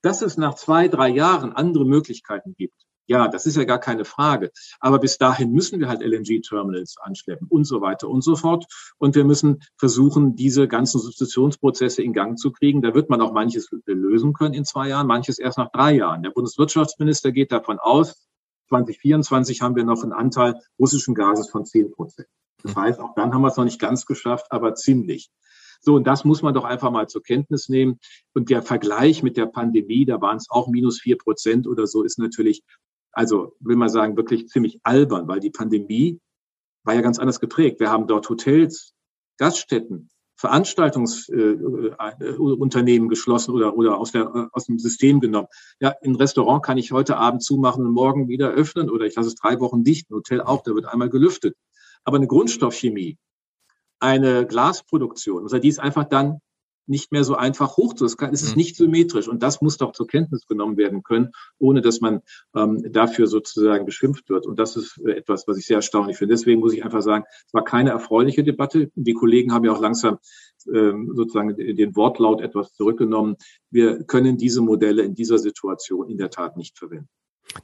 [0.01, 4.05] Dass es nach zwei, drei Jahren andere Möglichkeiten gibt, ja, das ist ja gar keine
[4.05, 4.51] Frage.
[4.79, 8.65] Aber bis dahin müssen wir halt LNG-Terminals anschleppen und so weiter und so fort.
[8.97, 12.81] Und wir müssen versuchen, diese ganzen Substitutionsprozesse in Gang zu kriegen.
[12.81, 16.23] Da wird man auch manches lösen können in zwei Jahren, manches erst nach drei Jahren.
[16.23, 18.27] Der Bundeswirtschaftsminister geht davon aus,
[18.69, 22.27] 2024 haben wir noch einen Anteil russischen Gases von 10 Prozent.
[22.63, 25.29] Das heißt, auch dann haben wir es noch nicht ganz geschafft, aber ziemlich.
[25.81, 27.99] So, und das muss man doch einfach mal zur Kenntnis nehmen.
[28.33, 32.03] Und der Vergleich mit der Pandemie, da waren es auch minus vier Prozent oder so,
[32.03, 32.63] ist natürlich
[33.13, 36.19] also will man sagen, wirklich ziemlich albern, weil die Pandemie
[36.83, 37.79] war ja ganz anders geprägt.
[37.79, 38.93] Wir haben dort Hotels,
[39.37, 45.47] Gaststätten, Veranstaltungsunternehmen äh, geschlossen oder, oder aus, der, aus dem System genommen.
[45.79, 49.29] Ja, ein Restaurant kann ich heute Abend zumachen und morgen wieder öffnen oder ich lasse
[49.29, 50.09] es drei Wochen dicht.
[50.09, 51.55] Ein Hotel auch, da wird einmal gelüftet.
[52.03, 53.17] Aber eine Grundstoffchemie,
[53.99, 56.41] eine Glasproduktion, also die ist einfach dann
[56.87, 58.05] nicht mehr so einfach hoch zu.
[58.05, 58.57] Es ist mhm.
[58.57, 62.21] nicht symmetrisch und das muss doch zur Kenntnis genommen werden können, ohne dass man
[62.55, 64.45] ähm, dafür sozusagen beschimpft wird.
[64.45, 66.33] Und das ist äh, etwas, was ich sehr erstaunlich finde.
[66.33, 68.91] Deswegen muss ich einfach sagen, es war keine erfreuliche Debatte.
[68.95, 70.17] Die Kollegen haben ja auch langsam
[70.73, 73.35] ähm, sozusagen den Wortlaut etwas zurückgenommen.
[73.69, 77.09] Wir können diese Modelle in dieser Situation in der Tat nicht verwenden.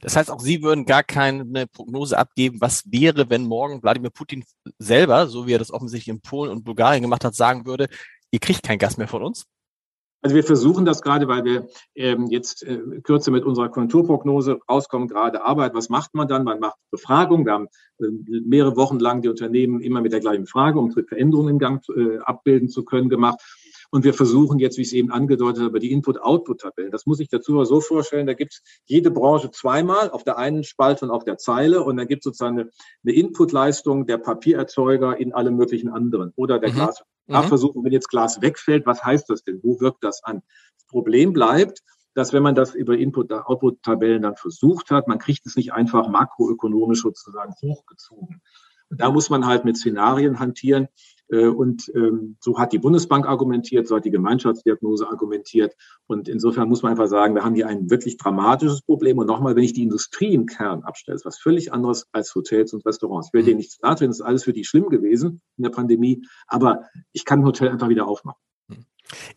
[0.02, 4.44] Das heißt, auch Sie würden gar keine Prognose abgeben, was wäre, wenn morgen Wladimir Putin
[4.78, 7.88] selber, so wie er das offensichtlich in Polen und Bulgarien gemacht hat, sagen würde,
[8.30, 9.46] ihr kriegt kein Gas mehr von uns?
[10.22, 15.08] Also wir versuchen das gerade, weil wir ähm, jetzt äh, kürzer mit unserer Konjunkturprognose rauskommen,
[15.08, 15.74] gerade Arbeit.
[15.74, 16.44] Was macht man dann?
[16.44, 17.46] Man macht Befragung.
[17.46, 17.68] Wir haben
[18.00, 18.06] äh,
[18.44, 22.18] mehrere Wochen lang die Unternehmen immer mit der gleichen Frage, um Veränderungen in Gang äh,
[22.18, 23.40] abbilden zu können, gemacht.
[23.90, 26.92] Und wir versuchen jetzt, wie ich es eben angedeutet habe, die Input-Output-Tabellen.
[26.92, 30.38] Das muss ich dazu aber so vorstellen, da gibt es jede Branche zweimal auf der
[30.38, 32.70] einen Spalte und auf der Zeile und dann gibt es sozusagen eine,
[33.04, 36.74] eine Input-Leistung der Papiererzeuger in alle möglichen anderen oder der mhm.
[36.74, 37.02] Glas.
[37.30, 37.48] Mhm.
[37.48, 39.60] versuchen, wenn jetzt Glas wegfällt, was heißt das denn?
[39.62, 40.42] Wo wirkt das an?
[40.76, 41.82] Das Problem bleibt,
[42.14, 47.02] dass wenn man das über Input-Output-Tabellen dann versucht hat, man kriegt es nicht einfach makroökonomisch
[47.02, 48.42] sozusagen hochgezogen.
[48.90, 50.88] Und da muss man halt mit Szenarien hantieren, äh,
[51.36, 55.74] und ähm, so hat die Bundesbank argumentiert, so hat die Gemeinschaftsdiagnose argumentiert.
[56.06, 59.18] Und insofern muss man einfach sagen, wir haben hier ein wirklich dramatisches Problem.
[59.18, 62.72] Und nochmal, wenn ich die Industrie im Kern abstelle, ist was völlig anderes als Hotels
[62.72, 63.28] und Restaurants.
[63.28, 66.22] Ich will denen nichts nachtreten, das ist alles für die schlimm gewesen in der Pandemie.
[66.46, 68.40] Aber ich kann ein Hotel einfach wieder aufmachen.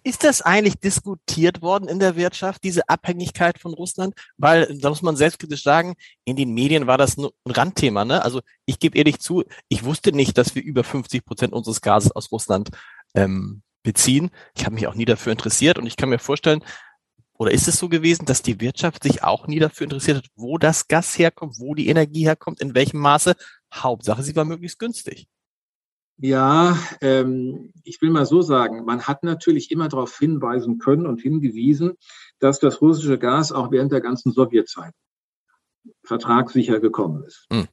[0.04, 4.16] Ist das eigentlich diskutiert worden in der Wirtschaft, diese Abhängigkeit von Russland?
[4.38, 8.06] Weil, da muss man selbstkritisch sagen, in den Medien war das ein Randthema.
[8.06, 8.24] Ne?
[8.24, 12.12] Also ich gebe ehrlich zu, ich wusste nicht, dass wir über 50 Prozent unseres Gases
[12.12, 12.70] aus Russland
[13.16, 14.32] ähm, beziehen.
[14.56, 16.64] Ich habe mich auch nie dafür interessiert und ich kann mir vorstellen,
[17.38, 20.58] oder ist es so gewesen, dass die Wirtschaft sich auch nie dafür interessiert hat, wo
[20.58, 23.36] das Gas herkommt, wo die Energie herkommt, in welchem Maße?
[23.74, 25.28] Hauptsache, sie war möglichst günstig.
[26.18, 31.22] Ja, ähm, ich will mal so sagen, man hat natürlich immer darauf hinweisen können und
[31.22, 31.94] hingewiesen,
[32.40, 34.94] dass das russische Gas auch während der ganzen Sowjetzeit
[36.04, 37.48] vertragssicher gekommen ist.
[37.52, 37.68] Hm.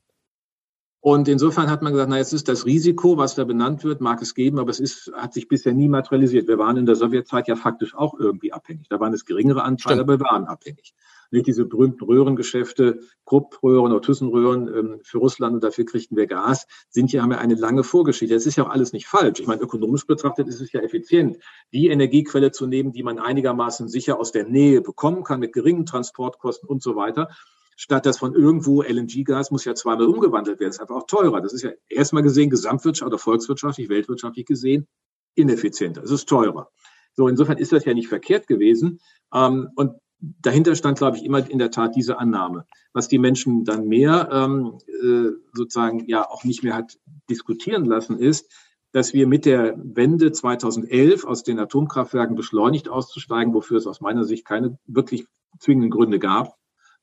[1.03, 4.21] Und insofern hat man gesagt, na, jetzt ist das Risiko, was da benannt wird, mag
[4.21, 6.47] es geben, aber es ist, hat sich bisher nie materialisiert.
[6.47, 8.89] Wir waren in der Sowjetzeit ja faktisch auch irgendwie abhängig.
[8.91, 10.95] Da waren es geringere Anteile, aber wir waren abhängig.
[11.31, 16.67] Nicht diese berühmten Röhrengeschäfte, Kruppröhren oder Thyssenröhren ähm, für Russland und dafür kriegten wir Gas,
[16.89, 18.35] sind ja, haben ja eine lange Vorgeschichte.
[18.35, 19.41] Das ist ja auch alles nicht falsch.
[19.41, 21.39] Ich meine, ökonomisch betrachtet ist es ja effizient,
[21.73, 25.87] die Energiequelle zu nehmen, die man einigermaßen sicher aus der Nähe bekommen kann, mit geringen
[25.87, 27.29] Transportkosten und so weiter
[27.77, 30.69] statt dass von irgendwo LNG-Gas muss ja zweimal umgewandelt werden.
[30.69, 31.41] Ist einfach auch teurer.
[31.41, 34.87] Das ist ja erstmal gesehen gesamtwirtschaftlich oder volkswirtschaftlich, weltwirtschaftlich gesehen
[35.35, 36.03] ineffizienter.
[36.03, 36.71] Es ist teurer.
[37.15, 39.01] So, insofern ist das ja nicht verkehrt gewesen.
[39.33, 42.67] Ähm, und dahinter stand, glaube ich, immer in der Tat diese Annahme.
[42.93, 48.19] Was die Menschen dann mehr ähm, äh, sozusagen ja auch nicht mehr hat diskutieren lassen,
[48.19, 48.53] ist,
[48.93, 54.25] dass wir mit der Wende 2011 aus den Atomkraftwerken beschleunigt auszusteigen, wofür es aus meiner
[54.25, 55.27] Sicht keine wirklich
[55.59, 56.57] zwingenden Gründe gab,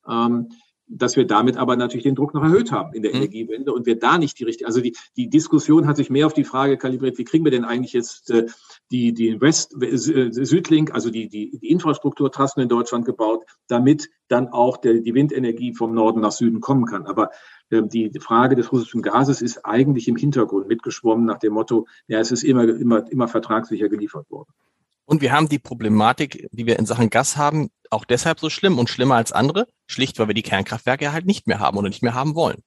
[0.07, 0.49] ähm,
[0.87, 3.17] dass wir damit aber natürlich den Druck noch erhöht haben in der mhm.
[3.17, 6.33] Energiewende und wir da nicht die richtige, also die, die Diskussion hat sich mehr auf
[6.33, 8.45] die Frage kalibriert, wie kriegen wir denn eigentlich jetzt äh,
[8.91, 14.47] die, die West, äh, Südlink, also die, die, die Infrastrukturtrassen in Deutschland gebaut, damit dann
[14.47, 17.05] auch der, die Windenergie vom Norden nach Süden kommen kann.
[17.05, 17.31] Aber
[17.69, 22.19] äh, die Frage des russischen Gases ist eigentlich im Hintergrund mitgeschwommen nach dem Motto, ja,
[22.19, 24.49] es ist immer, immer, immer vertragssicher geliefert worden.
[25.07, 28.77] Und wir haben die Problematik, die wir in Sachen Gas haben, auch deshalb so schlimm
[28.77, 32.03] und schlimmer als andere, schlicht weil wir die Kernkraftwerke halt nicht mehr haben oder nicht
[32.03, 32.61] mehr haben wollen.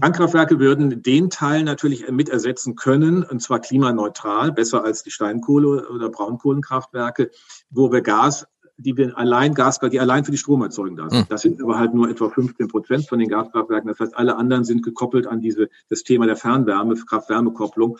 [0.00, 5.88] Kernkraftwerke würden den Teil natürlich mit ersetzen können, und zwar klimaneutral, besser als die Steinkohle-
[5.88, 7.30] oder Braunkohlenkraftwerke,
[7.68, 8.46] wo wir Gas,
[8.78, 11.22] die wir allein Gas, die allein für die Stromerzeugung da sind.
[11.22, 11.26] Hm.
[11.28, 13.88] Das sind aber halt nur etwa 15 Prozent von den Gaskraftwerken.
[13.88, 17.98] Das heißt, alle anderen sind gekoppelt an diese, das Thema der Fernwärme, Kraft-Wärme-Kopplung.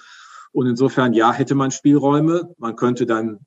[0.53, 2.55] Und insofern, ja, hätte man Spielräume.
[2.59, 3.41] Man könnte dann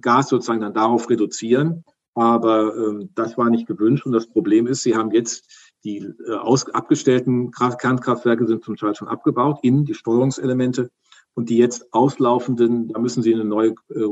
[0.00, 1.84] Gas sozusagen dann darauf reduzieren.
[2.14, 4.06] Aber ähm, das war nicht gewünscht.
[4.06, 8.76] Und das Problem ist, Sie haben jetzt die äh, aus, abgestellten Kraft Kernkraftwerke sind zum
[8.76, 10.90] Teil schon abgebaut, innen die Steuerungselemente.
[11.34, 14.04] Und die jetzt auslaufenden, da müssen Sie eine neue äh,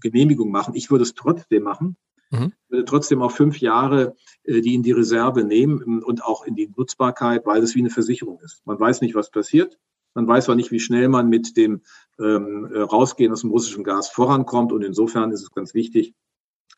[0.00, 0.74] Genehmigung machen.
[0.74, 1.96] Ich würde es trotzdem machen.
[2.30, 2.52] Mhm.
[2.66, 6.54] Ich würde trotzdem auch fünf Jahre äh, die in die Reserve nehmen und auch in
[6.54, 8.64] die Nutzbarkeit, weil es wie eine Versicherung ist.
[8.66, 9.78] Man weiß nicht, was passiert.
[10.16, 11.82] Man weiß zwar nicht, wie schnell man mit dem
[12.18, 14.72] ähm, äh, Rausgehen aus dem russischen Gas vorankommt.
[14.72, 16.14] Und insofern ist es ganz wichtig,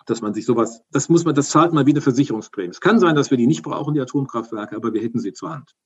[0.06, 2.70] dass man sich sowas, das muss man, das zahlt mal wieder Versicherungsprämie.
[2.70, 5.50] Es kann sein, dass wir die nicht brauchen, die Atomkraftwerke, aber wir hätten sie zur
[5.50, 5.76] Hand.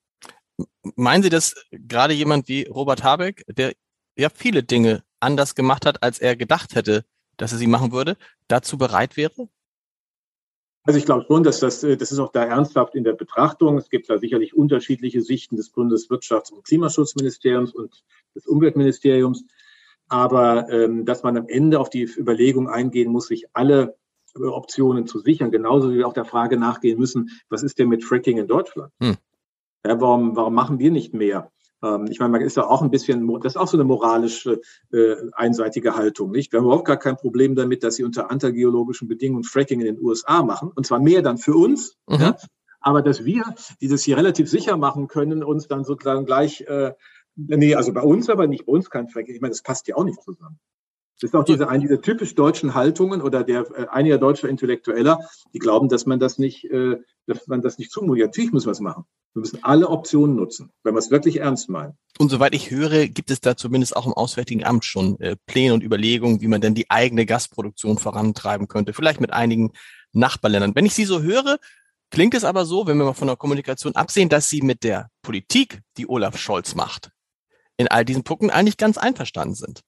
[0.97, 3.75] Meinen Sie, dass gerade jemand wie Robert Habeck, der
[4.17, 7.05] ja viele Dinge anders gemacht hat, als er gedacht hätte,
[7.37, 8.17] dass er sie machen würde,
[8.49, 9.49] dazu bereit wäre?
[10.85, 13.79] Also ich glaube schon, dass das, äh, das ist auch da ernsthaft in der Betrachtung.
[13.79, 19.45] Es gibt da sicherlich unterschiedliche Sichten des Bundeswirtschafts- und Klimaschutzministeriums und des Umweltministeriums.
[20.09, 23.97] Aber ähm, dass man am Ende auf die Überlegung eingehen muss, sich alle
[24.35, 28.03] Optionen zu sichern, genauso wie wir auch der Frage nachgehen müssen, was ist denn mit
[28.03, 28.93] Fracking in Deutschland?
[29.01, 29.17] Hm.
[29.87, 31.51] Ja, warum, warum machen wir nicht mehr?
[31.83, 34.61] Ähm, ich meine, man ist ja auch ein bisschen, das ist auch so eine moralische,
[34.93, 36.53] äh, einseitige Haltung, nicht?
[36.53, 40.03] Wir haben überhaupt gar kein Problem damit, dass sie unter antigeologischen Bedingungen Fracking in den
[40.03, 42.21] USA machen, und zwar mehr dann für uns, mhm.
[42.21, 42.37] ja?
[42.81, 43.45] aber dass wir,
[43.81, 46.93] die das hier relativ sicher machen können, uns dann sozusagen gleich, äh,
[47.37, 49.35] nee, also bei uns aber nicht, bei uns kein Fracking.
[49.35, 50.59] Ich meine, das passt ja auch nicht zusammen.
[51.23, 55.21] Das ist auch diese, eine dieser typisch deutschen Haltungen oder der äh, einiger deutscher Intellektueller,
[55.55, 58.27] die glauben, dass man das nicht, äh, dass man das nicht zumutet.
[58.27, 59.05] Natürlich müssen wir es machen.
[59.33, 61.97] Wir müssen alle Optionen nutzen, wenn wir es wirklich ernst meinen.
[62.19, 65.75] Und soweit ich höre, gibt es da zumindest auch im Auswärtigen Amt schon äh, Pläne
[65.75, 68.93] und Überlegungen, wie man denn die eigene Gasproduktion vorantreiben könnte.
[68.93, 69.71] Vielleicht mit einigen
[70.13, 70.75] Nachbarländern.
[70.75, 71.59] Wenn ich Sie so höre,
[72.11, 75.09] klingt es aber so, wenn wir mal von der Kommunikation absehen, dass Sie mit der
[75.23, 77.13] Politik, die Olaf Scholz macht,
[77.77, 79.83] in all diesen Punkten eigentlich ganz einverstanden sind.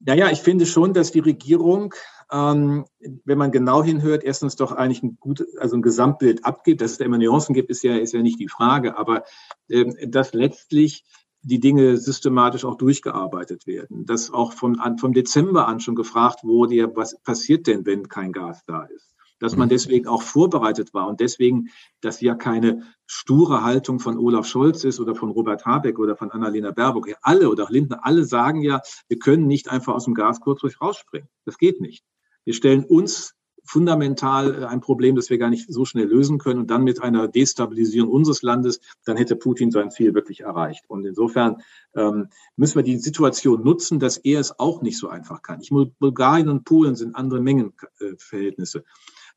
[0.00, 1.94] Naja, ich finde schon, dass die Regierung,
[2.30, 2.84] ähm,
[3.24, 6.80] wenn man genau hinhört, erstens doch eigentlich ein gut, also ein Gesamtbild abgibt.
[6.80, 9.24] Dass es da immer Nuancen gibt, ist ja, ist ja nicht die Frage, aber
[9.70, 11.04] ähm, dass letztlich
[11.42, 14.04] die Dinge systematisch auch durchgearbeitet werden.
[14.04, 18.32] Dass auch vom, vom Dezember an schon gefragt wurde, ja, was passiert denn, wenn kein
[18.32, 19.15] Gas da ist?
[19.38, 21.68] Dass man deswegen auch vorbereitet war und deswegen,
[22.00, 26.30] dass ja keine sture Haltung von Olaf Scholz ist oder von Robert Habeck oder von
[26.30, 27.08] Annalena Baerbock.
[27.22, 30.80] Alle oder Lindner, alle sagen ja, wir können nicht einfach aus dem Gas kurz durch
[30.80, 31.28] rausspringen.
[31.44, 32.04] Das geht nicht.
[32.44, 36.60] Wir stellen uns fundamental äh, ein Problem, das wir gar nicht so schnell lösen können.
[36.60, 40.84] Und dann mit einer Destabilisierung unseres Landes, dann hätte Putin sein Ziel wirklich erreicht.
[40.88, 41.56] Und insofern
[41.94, 45.60] ähm, müssen wir die Situation nutzen, dass er es auch nicht so einfach kann.
[45.60, 48.84] Ich, Bulgarien und Polen sind andere Mengenverhältnisse.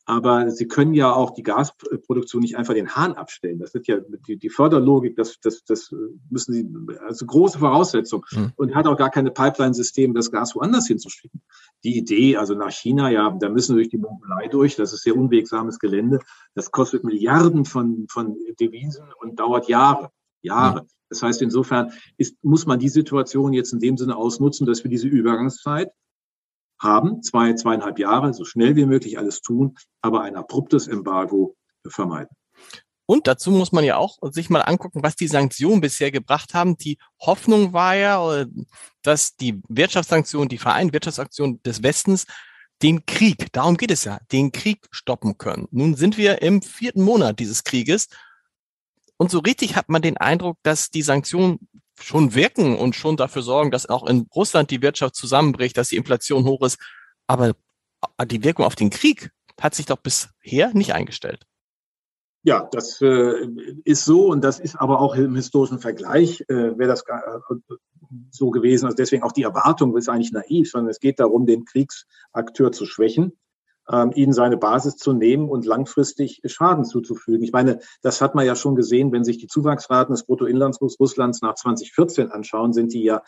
[0.10, 3.60] Aber sie können ja auch die Gasproduktion nicht einfach den Hahn abstellen.
[3.60, 5.94] Das wird ja die, die Förderlogik, das, das, das
[6.32, 6.68] müssen sie,
[7.06, 8.26] also große Voraussetzung.
[8.32, 8.54] Mhm.
[8.56, 11.44] Und hat auch gar keine Pipeline-System, das Gas woanders hinzuschicken.
[11.84, 14.76] Die Idee, also nach China, ja, da müssen wir durch die Mongolei durch.
[14.76, 16.18] Das ist sehr unwegsames Gelände.
[16.56, 20.10] Das kostet Milliarden von, von Devisen und dauert Jahre.
[20.42, 20.82] Jahre.
[20.82, 20.88] Mhm.
[21.10, 24.90] Das heißt, insofern ist, muss man die Situation jetzt in dem Sinne ausnutzen, dass wir
[24.90, 25.92] diese Übergangszeit
[26.80, 31.56] haben, zwei, zweieinhalb Jahre, so schnell wie möglich alles tun, aber ein abruptes Embargo
[31.88, 32.36] vermeiden.
[33.06, 36.78] Und dazu muss man ja auch sich mal angucken, was die Sanktionen bisher gebracht haben.
[36.78, 38.46] Die Hoffnung war ja,
[39.02, 42.28] dass die Wirtschaftssanktionen, die Vereinten Wirtschaftsaktionen des Westens
[42.84, 45.68] den Krieg, darum geht es ja, den Krieg stoppen können.
[45.72, 48.08] Nun sind wir im vierten Monat dieses Krieges
[49.18, 51.68] und so richtig hat man den Eindruck, dass die Sanktionen
[52.02, 55.98] schon wirken und schon dafür sorgen, dass auch in Russland die Wirtschaft zusammenbricht, dass die
[55.98, 56.80] Inflation hoch ist.
[57.28, 57.54] Aber
[58.26, 61.46] die Wirkung auf den Krieg hat sich doch bisher nicht eingestellt.
[62.44, 63.48] Ja, das äh,
[63.84, 67.56] ist so und das ist aber auch im historischen Vergleich, äh, wäre das äh,
[68.32, 68.86] so gewesen.
[68.86, 72.86] Also deswegen auch die Erwartung ist eigentlich naiv, sondern es geht darum, den Kriegsakteur zu
[72.86, 73.38] schwächen
[73.92, 77.44] ähm, ihnen seine Basis zu nehmen und langfristig Schaden zuzufügen.
[77.44, 81.42] Ich meine, das hat man ja schon gesehen, wenn sich die Zuwachsraten des Bruttoinlandsproducts Russlands
[81.42, 83.24] nach 2014 anschauen, sind die ja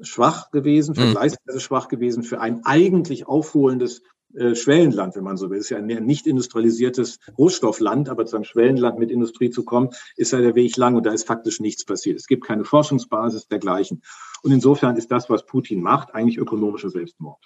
[0.00, 1.12] schwach gewesen, mhm.
[1.12, 4.02] vergleichsweise schwach gewesen für ein eigentlich aufholendes
[4.34, 5.58] äh, Schwellenland, wenn man so will.
[5.58, 9.90] Es ist ja ein nicht industrialisiertes Rohstoffland, aber zu einem Schwellenland mit Industrie zu kommen,
[10.16, 12.18] ist ja der Weg lang und da ist faktisch nichts passiert.
[12.18, 14.02] Es gibt keine Forschungsbasis dergleichen.
[14.42, 17.44] Und insofern ist das, was Putin macht, eigentlich ökonomischer Selbstmord.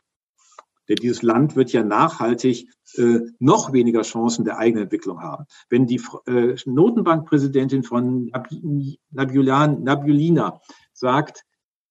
[0.88, 5.46] Denn dieses Land wird ja nachhaltig äh, noch weniger Chancen der eigenen Entwicklung haben.
[5.70, 8.30] Wenn die äh, Notenbankpräsidentin von
[9.10, 10.60] Nabulina
[10.92, 11.44] sagt,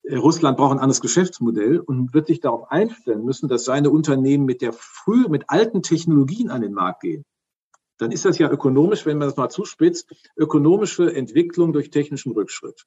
[0.04, 4.46] äh, Russland braucht ein anderes Geschäftsmodell und wird sich darauf einstellen müssen, dass seine Unternehmen
[4.46, 7.26] mit der früh, mit alten Technologien an den Markt gehen,
[7.98, 12.86] dann ist das ja ökonomisch, wenn man das mal zuspitzt, ökonomische Entwicklung durch technischen Rückschritt.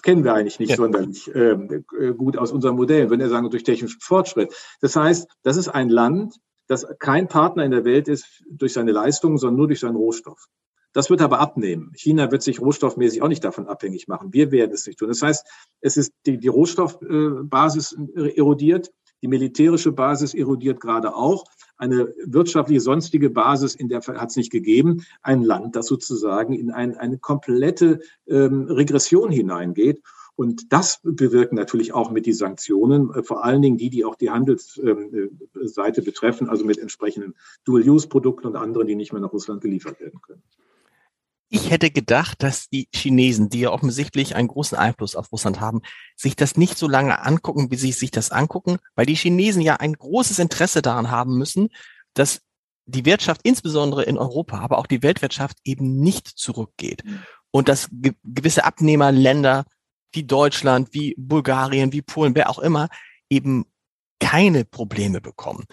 [0.00, 0.76] Das kennen wir eigentlich nicht ja.
[0.76, 4.50] sonderlich ähm, äh, gut aus unserem Modell, wenn wir sagen, durch technischen Fortschritt.
[4.80, 6.36] Das heißt, das ist ein Land,
[6.68, 10.46] das kein Partner in der Welt ist durch seine Leistungen, sondern nur durch seinen Rohstoff.
[10.94, 11.92] Das wird aber abnehmen.
[11.94, 14.32] China wird sich rohstoffmäßig auch nicht davon abhängig machen.
[14.32, 15.08] Wir werden es nicht tun.
[15.08, 15.46] Das heißt,
[15.82, 21.44] es ist die, die Rohstoffbasis äh, erodiert, die militärische Basis erodiert gerade auch.
[21.80, 25.06] Eine wirtschaftliche sonstige Basis in der hat es nicht gegeben.
[25.22, 30.02] Ein Land, das sozusagen in ein, eine komplette ähm, Regression hineingeht.
[30.36, 34.14] Und das bewirken natürlich auch mit die Sanktionen, äh, vor allen Dingen die, die auch
[34.14, 39.32] die Handelsseite ähm, äh, betreffen, also mit entsprechenden Dual-Use-Produkten und anderen, die nicht mehr nach
[39.32, 40.42] Russland geliefert werden können.
[41.52, 45.82] Ich hätte gedacht, dass die Chinesen, die ja offensichtlich einen großen Einfluss auf Russland haben,
[46.16, 49.76] sich das nicht so lange angucken, wie sie sich das angucken, weil die Chinesen ja
[49.76, 51.68] ein großes Interesse daran haben müssen,
[52.14, 52.42] dass
[52.86, 57.04] die Wirtschaft, insbesondere in Europa, aber auch die Weltwirtschaft eben nicht zurückgeht.
[57.04, 57.22] Mhm.
[57.50, 59.64] Und dass ge gewisse Abnehmerländer
[60.12, 62.88] wie Deutschland, wie Bulgarien, wie Polen, wer auch immer,
[63.28, 63.64] eben
[64.20, 65.64] keine Probleme bekommen.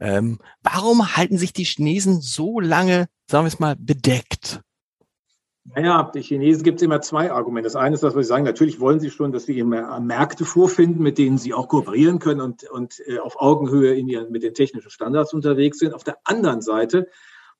[0.00, 4.62] Ähm, warum halten sich die Chinesen so lange, sagen wir es mal, bedeckt?
[5.74, 7.66] Naja, die Chinesen gibt es immer zwei Argumente.
[7.66, 11.02] Das eine ist, dass wir sagen, natürlich wollen sie schon, dass sie immer Märkte vorfinden,
[11.02, 14.54] mit denen sie auch kooperieren können und, und äh, auf Augenhöhe in ihren, mit den
[14.54, 15.92] technischen Standards unterwegs sind.
[15.92, 17.08] Auf der anderen Seite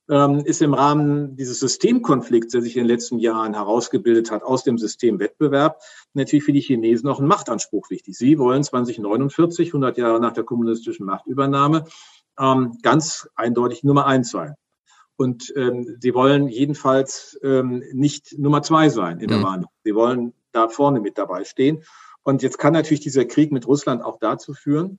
[0.08, 4.62] ähm, ist im Rahmen dieses Systemkonflikts, der sich in den letzten Jahren herausgebildet hat, aus
[4.62, 5.80] dem Systemwettbewerb,
[6.14, 8.16] natürlich für die Chinesen auch ein Machtanspruch wichtig.
[8.16, 11.84] Sie wollen 2049, 100 Jahre nach der kommunistischen Machtübernahme,
[12.38, 14.54] ähm, ganz eindeutig Nummer eins sein.
[15.16, 19.44] Und ähm, sie wollen jedenfalls ähm, nicht Nummer zwei sein in der mhm.
[19.44, 19.70] Warnung.
[19.84, 21.82] Sie wollen da vorne mit dabei stehen.
[22.22, 24.98] Und jetzt kann natürlich dieser Krieg mit Russland auch dazu führen,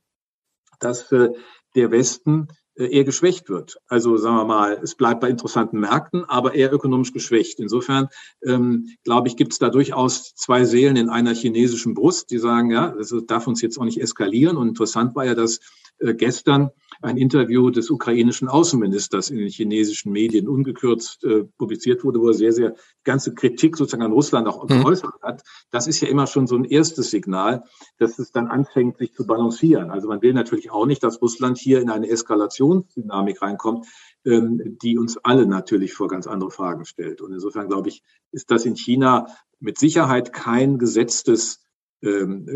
[0.80, 1.30] dass äh,
[1.76, 3.78] der Westen äh, eher geschwächt wird.
[3.88, 7.60] Also sagen wir mal, es bleibt bei interessanten Märkten, aber eher ökonomisch geschwächt.
[7.60, 8.08] Insofern
[8.46, 12.72] ähm, glaube ich, gibt es da durchaus zwei Seelen in einer chinesischen Brust, die sagen,
[12.72, 14.58] ja, das darf uns jetzt auch nicht eskalieren.
[14.58, 15.60] Und interessant war ja, dass
[16.00, 22.20] äh, gestern ein Interview des ukrainischen Außenministers in den chinesischen Medien ungekürzt äh, publiziert wurde,
[22.20, 24.82] wo er sehr, sehr ganze Kritik sozusagen an Russland auch mhm.
[24.82, 25.44] geäußert hat.
[25.72, 27.64] Das ist ja immer schon so ein erstes Signal,
[27.98, 29.92] dass es dann anfängt, sich zu balancieren.
[29.92, 33.86] Also man will natürlich auch nicht, dass Russland hier in eine Eskalationsdynamik reinkommt,
[34.26, 37.22] ähm, die uns alle natürlich vor ganz andere Fragen stellt.
[37.22, 39.28] Und insofern glaube ich, ist das in China
[39.60, 41.67] mit Sicherheit kein gesetztes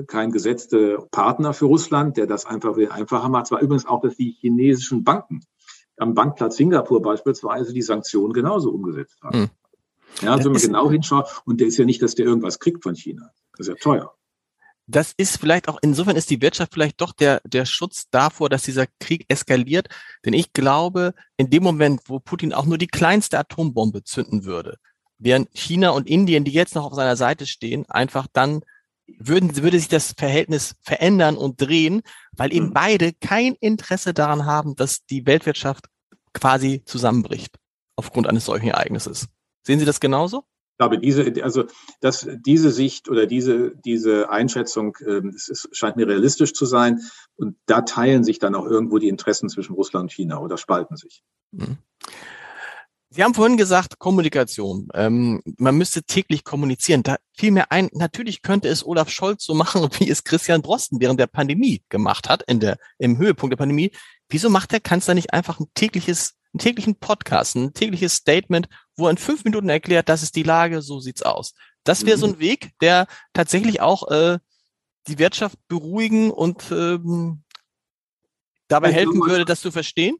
[0.07, 3.45] kein gesetzter Partner für Russland, der das einfach einfacher macht.
[3.45, 5.41] Es war übrigens auch, dass die chinesischen Banken
[5.97, 9.39] am Bankplatz Singapur beispielsweise die Sanktionen genauso umgesetzt haben.
[9.39, 9.49] Hm.
[10.21, 12.83] Ja, also wenn man genau hinschaut, und der ist ja nicht, dass der irgendwas kriegt
[12.83, 13.31] von China.
[13.57, 14.13] Das ist ja teuer.
[14.87, 18.63] das ist vielleicht auch, insofern ist die Wirtschaft vielleicht doch der, der Schutz davor, dass
[18.63, 19.87] dieser Krieg eskaliert.
[20.25, 24.77] Denn ich glaube, in dem Moment, wo Putin auch nur die kleinste Atombombe zünden würde,
[25.17, 28.61] während China und Indien, die jetzt noch auf seiner Seite stehen, einfach dann
[29.07, 32.73] würden, würde sich das Verhältnis verändern und drehen, weil eben mhm.
[32.73, 35.85] beide kein Interesse daran haben, dass die Weltwirtschaft
[36.33, 37.57] quasi zusammenbricht
[37.95, 39.27] aufgrund eines solchen Ereignisses.
[39.63, 40.45] Sehen Sie das genauso?
[40.73, 41.65] Ich glaube, diese, also
[41.99, 47.01] dass diese Sicht oder diese, diese Einschätzung, äh, es ist, scheint mir realistisch zu sein.
[47.35, 50.97] Und da teilen sich dann auch irgendwo die Interessen zwischen Russland und China oder spalten
[50.97, 51.21] sich.
[51.51, 51.77] Mhm.
[53.13, 54.87] Sie haben vorhin gesagt, Kommunikation.
[54.93, 57.03] Ähm, man müsste täglich kommunizieren.
[57.03, 61.01] Da fiel mir ein, natürlich könnte es Olaf Scholz so machen, wie es Christian Drosten
[61.01, 63.91] während der Pandemie gemacht hat, in der, im Höhepunkt der Pandemie.
[64.29, 69.07] Wieso macht der Kanzler nicht einfach ein tägliches, einen täglichen Podcast, ein tägliches Statement, wo
[69.07, 71.53] er in fünf Minuten erklärt, das ist die Lage, so sieht's aus.
[71.83, 74.39] Das wäre so ein Weg, der tatsächlich auch äh,
[75.07, 77.43] die Wirtschaft beruhigen und ähm,
[78.69, 80.15] dabei helfen würde, das zu verstehen.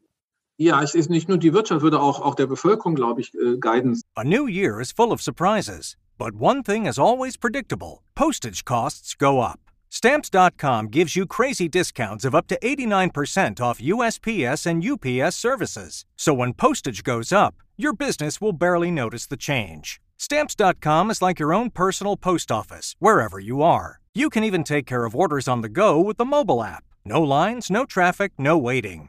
[0.62, 3.58] Ja, es ist nicht nur die Wirtschaft, würde auch, auch der Bevölkerung, glaube ich, äh,
[3.58, 4.02] Guidance.
[4.14, 8.02] A new year is full of surprises, but one thing is always predictable.
[8.14, 9.58] Postage costs go up.
[9.90, 16.04] Stamps.com gives you crazy discounts of up to 89% off USPS and UPS services.
[16.16, 20.00] So when postage goes up, your business will barely notice the change.
[20.16, 23.98] Stamps.com is like your own personal post office, wherever you are.
[24.14, 26.84] You can even take care of orders on the go with the mobile app.
[27.04, 29.08] No lines, no traffic, no waiting.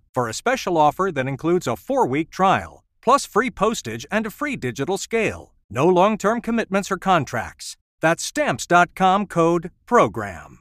[0.13, 4.31] for a special offer that includes a four week trial, plus free postage and a
[4.31, 5.53] free digital scale.
[5.69, 7.77] No long term commitments or contracts.
[8.01, 10.59] That's stamps.com code PROGRAM.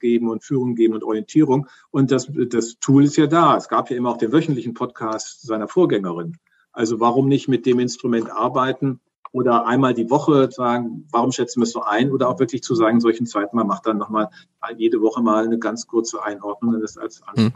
[0.00, 1.68] Geben und Führung geben und Orientierung.
[1.90, 3.56] Und das, das Tool ist ja da.
[3.56, 6.38] Es gab ja immer auch den wöchentlichen Podcast seiner Vorgängerin.
[6.72, 9.00] Also warum nicht mit dem Instrument arbeiten
[9.32, 12.10] oder einmal die Woche sagen, warum schätzen wir es so ein?
[12.10, 14.30] Oder auch wirklich zu sagen, in solchen Zeiten, man macht dann nochmal
[14.76, 17.52] jede Woche mal eine ganz kurze Einordnung, das als hm.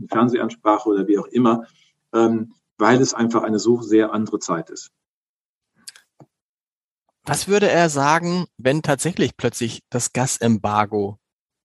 [0.00, 1.66] Ansprache Fernsehansprache oder wie auch immer,
[2.14, 4.90] ähm, weil es einfach eine so sehr andere Zeit ist.
[7.24, 11.18] Was würde er sagen, wenn tatsächlich plötzlich das Gasembargo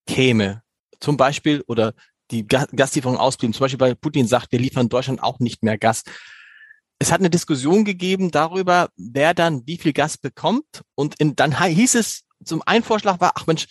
[0.06, 0.64] käme?
[1.00, 1.94] Zum Beispiel, oder
[2.32, 3.54] die Gaslieferung ausblieben.
[3.54, 6.04] Zum Beispiel, weil Putin sagt, wir liefern Deutschland auch nicht mehr Gas.
[7.00, 10.84] Es hat eine Diskussion gegeben darüber, wer dann wie viel Gas bekommt.
[10.96, 13.68] Und in, dann hieß es, zum einen Vorschlag war, ach Mensch,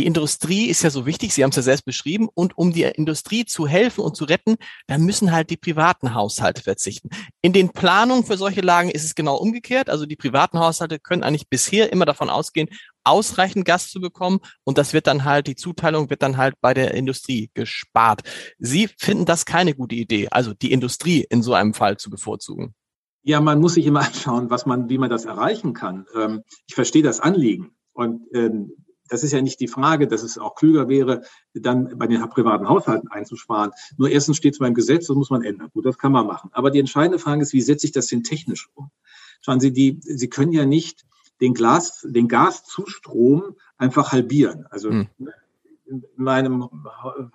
[0.00, 2.84] die Industrie ist ja so wichtig, Sie haben es ja selbst beschrieben, und um die
[2.84, 7.10] Industrie zu helfen und zu retten, da müssen halt die privaten Haushalte verzichten.
[7.42, 9.90] In den Planungen für solche Lagen ist es genau umgekehrt.
[9.90, 12.70] Also die privaten Haushalte können eigentlich bisher immer davon ausgehen,
[13.04, 16.72] ausreichend Gas zu bekommen und das wird dann halt, die Zuteilung wird dann halt bei
[16.72, 18.22] der Industrie gespart.
[18.58, 22.74] Sie finden das keine gute Idee, also die Industrie in so einem Fall zu bevorzugen.
[23.22, 26.06] Ja, man muss sich immer anschauen, was man, wie man das erreichen kann.
[26.14, 27.72] Ähm, ich verstehe das Anliegen.
[27.92, 28.72] Und ähm,
[29.10, 32.68] das ist ja nicht die Frage, dass es auch klüger wäre, dann bei den privaten
[32.68, 33.72] Haushalten einzusparen.
[33.96, 35.68] Nur erstens steht es beim Gesetz, das muss man ändern.
[35.74, 36.50] Gut, das kann man machen.
[36.52, 38.90] Aber die entscheidende Frage ist, wie setze ich das denn technisch um?
[39.42, 41.04] Schauen Sie, die, Sie können ja nicht
[41.40, 44.66] den Glas, den Gaszustrom einfach halbieren.
[44.70, 45.08] Also hm
[45.90, 46.68] in meinem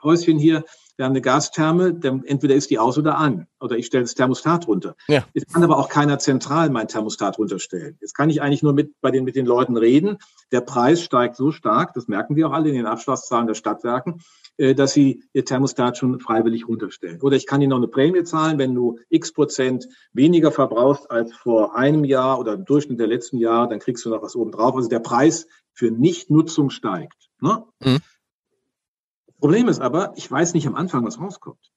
[0.02, 0.64] Häuschen hier,
[0.98, 3.48] wir haben eine Gastherme, dann entweder ist die aus oder an.
[3.60, 4.96] Oder ich stelle das Thermostat runter.
[5.08, 5.26] Ja.
[5.34, 7.98] Jetzt kann aber auch keiner zentral mein Thermostat runterstellen.
[8.00, 10.18] Jetzt kann ich eigentlich nur mit, bei den, mit den Leuten reden.
[10.52, 14.22] Der Preis steigt so stark, das merken wir auch alle in den Abschlusszahlen der Stadtwerken,
[14.58, 17.22] äh, dass sie ihr Thermostat schon freiwillig runterstellen.
[17.22, 21.34] Oder ich kann ihnen noch eine Prämie zahlen, wenn du x Prozent weniger verbrauchst als
[21.34, 24.52] vor einem Jahr oder im Durchschnitt der letzten Jahre, dann kriegst du noch was oben
[24.52, 24.76] drauf.
[24.76, 27.30] Also der Preis für Nichtnutzung steigt.
[27.42, 27.66] Ne?
[27.84, 28.00] Mhm.
[29.46, 31.72] Problem ist aber, ich weiß nicht am Anfang, was rauskommt.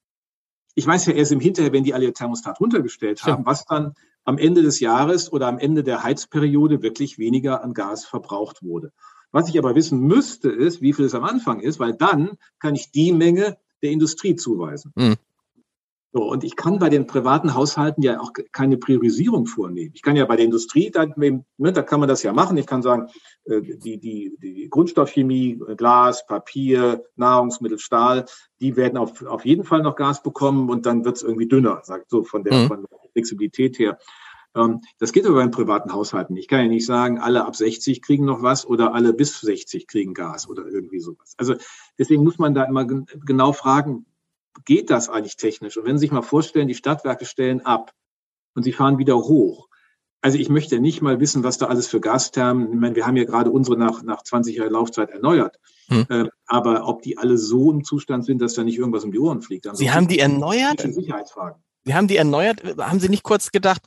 [0.74, 3.92] Ich weiß ja erst im Hinterher, wenn die alle ihr Thermostat runtergestellt haben, was dann
[4.24, 8.94] am Ende des Jahres oder am Ende der Heizperiode wirklich weniger an Gas verbraucht wurde.
[9.32, 12.74] Was ich aber wissen müsste, ist, wie viel es am Anfang ist, weil dann kann
[12.74, 14.94] ich die Menge der Industrie zuweisen.
[14.94, 15.16] Mhm.
[16.10, 19.92] So, und ich kann bei den privaten Haushalten ja auch keine Priorisierung vornehmen.
[19.94, 22.56] Ich kann ja bei der Industrie, da, ne, da kann man das ja machen.
[22.56, 23.08] Ich kann sagen,
[23.44, 28.24] äh, die, die, die Grundstoffchemie, Glas, Papier, Nahrungsmittel, Stahl,
[28.60, 31.80] die werden auf, auf jeden Fall noch Gas bekommen und dann wird es irgendwie dünner,
[31.82, 32.68] sagt so von der, mhm.
[32.68, 33.98] von der Flexibilität her.
[34.54, 36.36] Ähm, das geht aber beim privaten Haushalten.
[36.36, 39.86] Ich kann ja nicht sagen, alle ab 60 kriegen noch was oder alle bis 60
[39.86, 41.34] kriegen Gas oder irgendwie sowas.
[41.36, 41.54] Also
[41.98, 44.06] deswegen muss man da immer genau fragen,
[44.64, 45.76] geht das eigentlich technisch?
[45.76, 47.92] Und wenn Sie sich mal vorstellen, die Stadtwerke stellen ab
[48.58, 49.68] und sie fahren wieder hoch.
[50.20, 53.16] Also ich möchte nicht mal wissen, was da alles für Gasthermen, ich meine, wir haben
[53.16, 55.56] ja gerade unsere nach, nach 20 Jahren Laufzeit erneuert.
[55.86, 56.06] Hm.
[56.08, 59.18] Äh, aber ob die alle so im Zustand sind, dass da nicht irgendwas um die
[59.20, 59.66] Ohren fliegt.
[59.66, 60.80] Dann Sie haben die erneuert?
[60.80, 61.62] Sicherheitsfragen.
[61.84, 62.62] Sie haben die erneuert.
[62.78, 63.82] Haben Sie nicht kurz gedacht,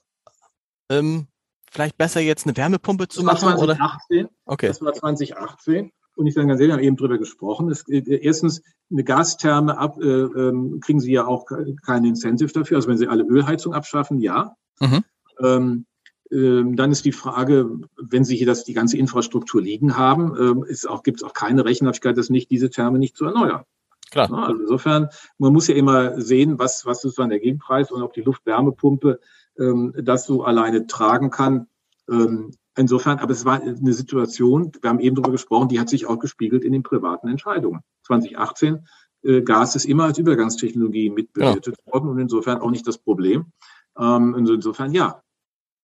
[0.90, 1.28] ähm,
[1.70, 3.40] vielleicht besser jetzt eine Wärmepumpe zu machen?
[3.40, 4.26] 2018.
[4.26, 4.30] Oder?
[4.46, 4.68] Okay.
[4.68, 5.92] Das war 2018.
[6.16, 7.70] Und ich sage ganz ehrlich, wir haben eben drüber gesprochen.
[7.70, 11.46] Es, äh, erstens, eine Gastherme ab, äh, äh, kriegen Sie ja auch
[11.86, 12.78] keinen Incentive dafür.
[12.78, 14.56] Also wenn Sie alle Ölheizung abschaffen, ja.
[14.80, 15.04] Mhm.
[15.40, 15.86] Ähm,
[16.32, 20.64] ähm, dann ist die Frage, wenn Sie hier das, die ganze Infrastruktur liegen haben, ähm,
[20.64, 23.64] ist auch, gibt es auch keine Rechenhaftigkeit, das nicht, diese Therme nicht zu erneuern.
[24.12, 24.32] Klar.
[24.32, 25.08] Also insofern,
[25.38, 29.20] man muss ja immer sehen, was, was ist dann der Gegenpreis und ob die Luftwärmepumpe
[29.58, 31.68] ähm, das so alleine tragen kann.
[32.10, 36.06] Ähm, insofern, aber es war eine Situation, wir haben eben darüber gesprochen, die hat sich
[36.06, 37.82] auch gespiegelt in den privaten Entscheidungen.
[38.04, 38.88] 2018,
[39.24, 41.94] äh, Gas ist immer als Übergangstechnologie mitbewertet ja.
[41.94, 43.52] worden und insofern auch nicht das Problem.
[43.98, 45.22] Ähm, insofern ja,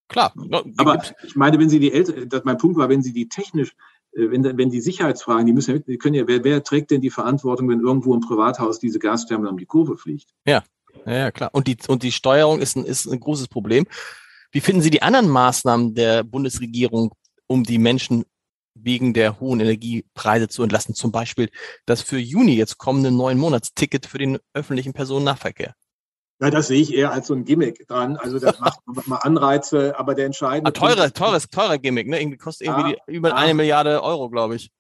[0.10, 0.34] Klar.
[0.78, 3.76] Aber ich meine, wenn Sie die Eltern, mein Punkt war, wenn Sie die technisch,
[4.14, 7.02] äh, wenn, wenn die Sicherheitsfragen, die müssen ja, die können ja, wer, wer trägt denn
[7.02, 10.30] die Verantwortung, wenn irgendwo im Privathaus diese Gastherme um die Kurve fliegt?
[10.46, 10.64] Ja,
[11.06, 11.50] ja, klar.
[11.54, 13.86] Und die, und die Steuerung ist ein, ist ein großes Problem.
[14.52, 17.14] Wie finden Sie die anderen Maßnahmen der Bundesregierung,
[17.48, 18.26] um die Menschen
[18.74, 20.96] wegen der hohen Energiepreise zu entlasten?
[20.96, 21.50] Zum Beispiel
[21.86, 25.74] das für Juni jetzt kommende neun Monatsticket für den öffentlichen Personennahverkehr.
[26.40, 28.16] Ja, das sehe ich eher als so ein Gimmick dran.
[28.18, 30.70] Also das macht mal Anreize, aber der entscheidende.
[30.70, 32.22] Ah, teure, teures, teurer Gimmick, ne?
[32.22, 33.36] Irgendwie kostet irgendwie ja, über ja.
[33.36, 34.72] eine Milliarde Euro, glaube ich.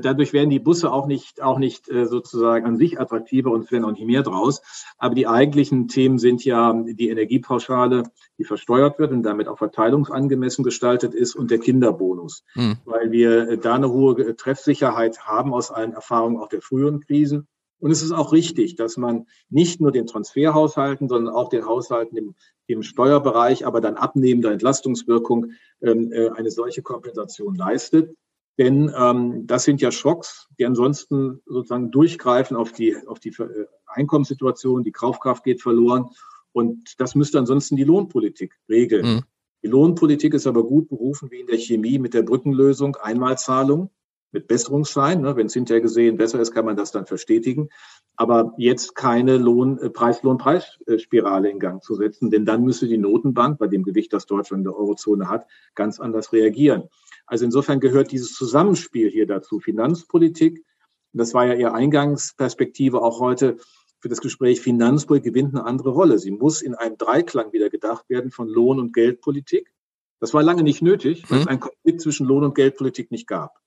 [0.00, 3.72] Dadurch werden die Busse auch nicht, auch nicht äh, sozusagen an sich attraktiver und es
[3.72, 4.62] werden auch nicht mehr draus.
[4.98, 8.04] Aber die eigentlichen Themen sind ja die Energiepauschale,
[8.38, 12.44] die versteuert wird und damit auch verteilungsangemessen gestaltet ist und der Kinderbonus.
[12.54, 12.78] Hm.
[12.84, 17.46] Weil wir äh, da eine hohe Treffsicherheit haben aus allen Erfahrungen auch der früheren Krisen
[17.82, 22.16] und es ist auch richtig, dass man nicht nur den Transferhaushalten, sondern auch den Haushalten
[22.16, 22.36] im,
[22.68, 28.14] im Steuerbereich, aber dann abnehmender Entlastungswirkung ähm, äh, eine solche Kompensation leistet.
[28.58, 33.66] Denn ähm, das sind ja Schocks, die ansonsten sozusagen durchgreifen auf die, auf die äh,
[33.86, 36.10] Einkommenssituation, die Kaufkraft geht verloren.
[36.52, 39.06] Und das müsste ansonsten die Lohnpolitik regeln.
[39.06, 39.22] Mhm.
[39.62, 43.90] Die Lohnpolitik ist aber gut berufen wie in der Chemie mit der Brückenlösung, Einmalzahlung
[44.32, 45.20] mit Besserungsschein.
[45.20, 45.36] Ne?
[45.36, 47.68] Wenn es hinterher gesehen besser ist, kann man das dann verstetigen.
[48.16, 53.58] Aber jetzt keine Lohn, äh, Preis-Lohn-Preisspirale in Gang zu setzen, denn dann müsste die Notenbank,
[53.58, 56.88] bei dem Gewicht, das Deutschland in der Eurozone hat, ganz anders reagieren.
[57.32, 59.58] Also insofern gehört dieses Zusammenspiel hier dazu.
[59.58, 60.66] Finanzpolitik,
[61.14, 63.56] das war ja Ihre Eingangsperspektive auch heute
[64.00, 66.18] für das Gespräch, Finanzpolitik gewinnt eine andere Rolle.
[66.18, 69.72] Sie muss in einem Dreiklang wieder gedacht werden von Lohn- und Geldpolitik.
[70.20, 71.42] Das war lange nicht nötig, weil mhm.
[71.44, 73.58] es einen Konflikt zwischen Lohn- und Geldpolitik nicht gab.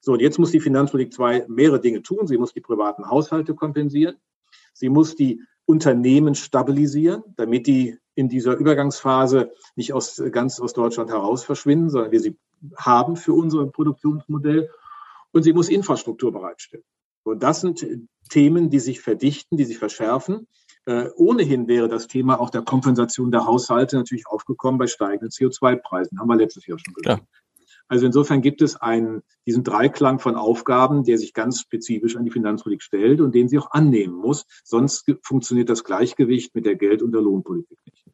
[0.00, 2.26] So, und jetzt muss die Finanzpolitik zwei mehrere Dinge tun.
[2.26, 4.16] Sie muss die privaten Haushalte kompensieren.
[4.74, 11.08] Sie muss die Unternehmen stabilisieren, damit die in dieser Übergangsphase nicht aus, ganz aus Deutschland
[11.08, 12.36] heraus verschwinden, sondern wir sie
[12.76, 14.70] haben für unser Produktionsmodell.
[15.32, 16.84] Und sie muss Infrastruktur bereitstellen.
[17.22, 17.86] Und das sind
[18.30, 20.46] Themen, die sich verdichten, die sich verschärfen.
[20.86, 26.18] Äh, ohnehin wäre das Thema auch der Kompensation der Haushalte natürlich aufgekommen bei steigenden CO2-Preisen.
[26.18, 27.20] Haben wir letztes Jahr schon gesagt.
[27.20, 27.26] Ja.
[27.88, 32.30] Also insofern gibt es einen, diesen Dreiklang von Aufgaben, der sich ganz spezifisch an die
[32.30, 34.44] Finanzpolitik stellt und den sie auch annehmen muss.
[34.62, 38.04] Sonst funktioniert das Gleichgewicht mit der Geld- und der Lohnpolitik nicht.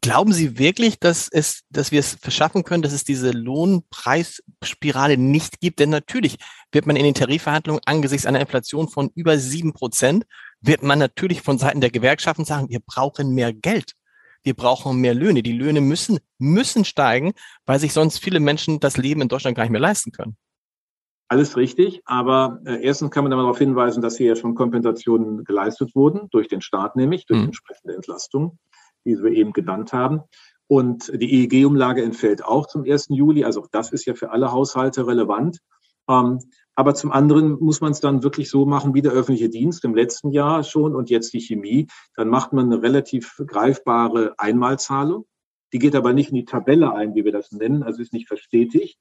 [0.00, 5.60] Glauben Sie wirklich, dass es, dass wir es verschaffen können, dass es diese Lohnpreisspirale nicht
[5.60, 5.80] gibt?
[5.80, 6.36] Denn natürlich
[6.70, 10.24] wird man in den Tarifverhandlungen angesichts einer Inflation von über sieben Prozent,
[10.60, 13.94] wird man natürlich von Seiten der Gewerkschaften sagen, wir brauchen mehr Geld
[14.46, 15.42] wir brauchen mehr Löhne.
[15.42, 17.32] Die Löhne müssen, müssen steigen,
[17.66, 20.36] weil sich sonst viele Menschen das Leben in Deutschland gar nicht mehr leisten können.
[21.28, 25.96] Alles richtig, aber äh, erstens kann man darauf hinweisen, dass hier ja schon Kompensationen geleistet
[25.96, 27.46] wurden, durch den Staat nämlich, durch mhm.
[27.46, 28.60] entsprechende Entlastung,
[29.04, 30.22] die wir eben genannt haben.
[30.68, 33.08] Und die EEG-Umlage entfällt auch zum 1.
[33.08, 35.58] Juli, also auch das ist ja für alle Haushalte relevant.
[36.08, 36.38] Ähm,
[36.76, 39.94] aber zum anderen muss man es dann wirklich so machen wie der öffentliche Dienst im
[39.94, 41.88] letzten Jahr schon und jetzt die Chemie.
[42.14, 45.24] Dann macht man eine relativ greifbare Einmalzahlung.
[45.72, 48.28] Die geht aber nicht in die Tabelle ein, wie wir das nennen, also ist nicht
[48.28, 48.98] verstetigt,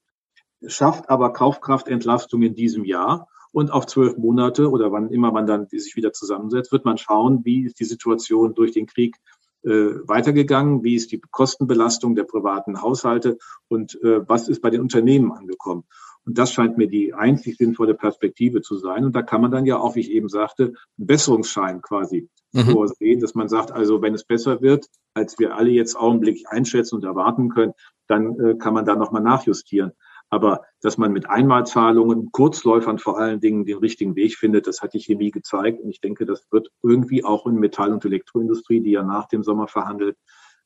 [0.65, 3.27] schafft aber Kaufkraftentlastung in diesem Jahr.
[3.51, 7.45] Und auf zwölf Monate oder wann immer man dann sich wieder zusammensetzt, wird man schauen,
[7.45, 9.15] wie ist die Situation durch den Krieg
[9.63, 13.37] äh, weitergegangen, wie ist die Kostenbelastung der privaten Haushalte
[13.69, 15.85] und äh, was ist bei den Unternehmen angekommen.
[16.25, 19.05] Und das scheint mir die einzig sinnvolle Perspektive zu sein.
[19.05, 22.71] Und da kann man dann ja auch, wie ich eben sagte, einen Besserungsschein quasi mhm.
[22.71, 26.95] vorsehen, dass man sagt, also wenn es besser wird, als wir alle jetzt augenblicklich einschätzen
[26.95, 27.73] und erwarten können,
[28.07, 29.91] dann äh, kann man da nochmal nachjustieren.
[30.31, 34.95] Aber dass man mit Einmalzahlungen, Kurzläufern vor allen Dingen den richtigen Weg findet, das hat
[34.95, 35.79] die Chemie gezeigt.
[35.81, 39.43] Und ich denke, das wird irgendwie auch in Metall- und Elektroindustrie, die ja nach dem
[39.43, 40.17] Sommer verhandelt,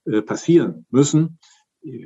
[0.06, 1.40] äh, passieren müssen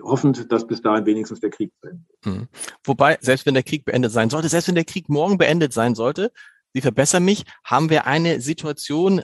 [0.01, 2.07] hoffend, dass bis dahin wenigstens der Krieg beendet.
[2.24, 2.47] Hm.
[2.84, 5.95] Wobei, selbst wenn der Krieg beendet sein sollte, selbst wenn der Krieg morgen beendet sein
[5.95, 6.32] sollte,
[6.76, 9.21] Sie verbessern mich, haben wir eine Situation,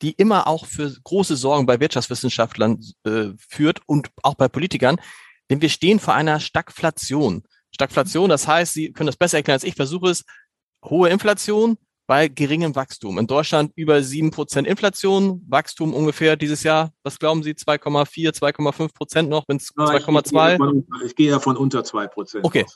[0.00, 4.98] die immer auch für große Sorgen bei Wirtschaftswissenschaftlern äh, führt und auch bei Politikern,
[5.50, 7.42] denn wir stehen vor einer Stagflation.
[7.70, 10.24] Stagflation, das heißt, Sie können das besser erklären als ich, versuche es,
[10.82, 11.76] hohe Inflation,
[12.10, 13.18] bei geringem Wachstum.
[13.18, 18.92] In Deutschland über sieben Prozent Inflation, Wachstum ungefähr dieses Jahr, was glauben Sie, 2,4, 2,5
[18.92, 21.04] Prozent noch, wenn es 2,2?
[21.06, 22.44] Ich gehe ja von unter zwei Prozent.
[22.44, 22.66] Okay.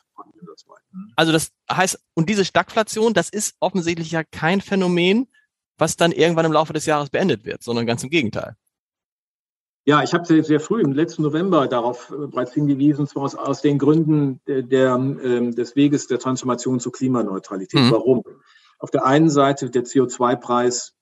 [0.93, 1.11] Mhm.
[1.17, 5.27] Also das heißt, und diese Stagflation, das ist offensichtlich ja kein Phänomen,
[5.79, 8.55] was dann irgendwann im Laufe des Jahres beendet wird, sondern ganz im Gegenteil.
[9.85, 13.35] Ja, ich habe sehr, sehr früh im letzten November darauf äh, bereits hingewiesen, zwar aus,
[13.35, 17.81] aus den Gründen der, der, äh, des Weges der Transformation zur Klimaneutralität.
[17.81, 17.91] Mhm.
[17.91, 18.23] Warum?
[18.79, 20.95] Auf der einen Seite der CO2-Preis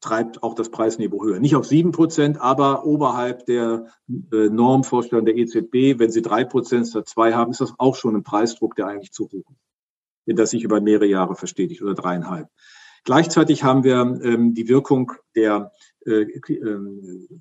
[0.00, 1.40] treibt auch das Preisniveau höher.
[1.40, 5.98] Nicht auf sieben Prozent, aber oberhalb der äh, Normvorstellung der EZB.
[5.98, 9.12] Wenn Sie drei Prozent statt zwei haben, ist das auch schon ein Preisdruck, der eigentlich
[9.12, 9.60] zu hoch ist.
[10.26, 12.48] Wenn das sich über mehrere Jahre verstetigt oder dreieinhalb.
[13.04, 15.72] Gleichzeitig haben wir ähm, die Wirkung der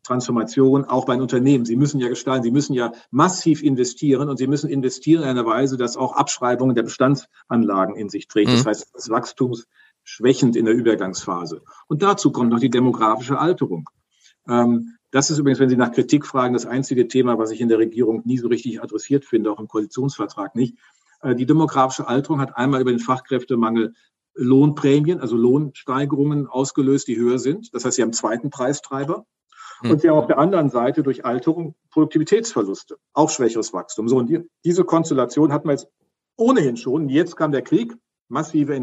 [0.03, 1.65] Transformation auch bei Unternehmen.
[1.65, 5.45] Sie müssen ja gestalten, sie müssen ja massiv investieren und sie müssen investieren in einer
[5.45, 8.49] Weise, dass auch Abschreibungen der Bestandsanlagen in sich trägt.
[8.49, 8.55] Mhm.
[8.55, 9.67] Das heißt, das Wachstums
[10.03, 11.61] schwächend in der Übergangsphase.
[11.87, 13.89] Und dazu kommt noch die demografische Alterung.
[14.47, 17.69] Ähm, das ist übrigens, wenn Sie nach Kritik fragen, das einzige Thema, was ich in
[17.69, 20.77] der Regierung nie so richtig adressiert finde, auch im Koalitionsvertrag nicht.
[21.21, 23.93] Äh, die demografische Alterung hat einmal über den Fachkräftemangel
[24.39, 27.73] Lohnprämien, also Lohnsteigerungen ausgelöst, die höher sind.
[27.73, 29.25] Das heißt, sie haben zweiten Preistreiber.
[29.81, 29.91] Hm.
[29.91, 34.07] Und sie haben auf der anderen Seite durch Alterung Produktivitätsverluste, auch schwächeres Wachstum.
[34.07, 35.87] So, und die, diese Konstellation hatten wir jetzt
[36.37, 37.09] ohnehin schon.
[37.09, 37.93] Jetzt kam der Krieg,
[38.29, 38.73] massive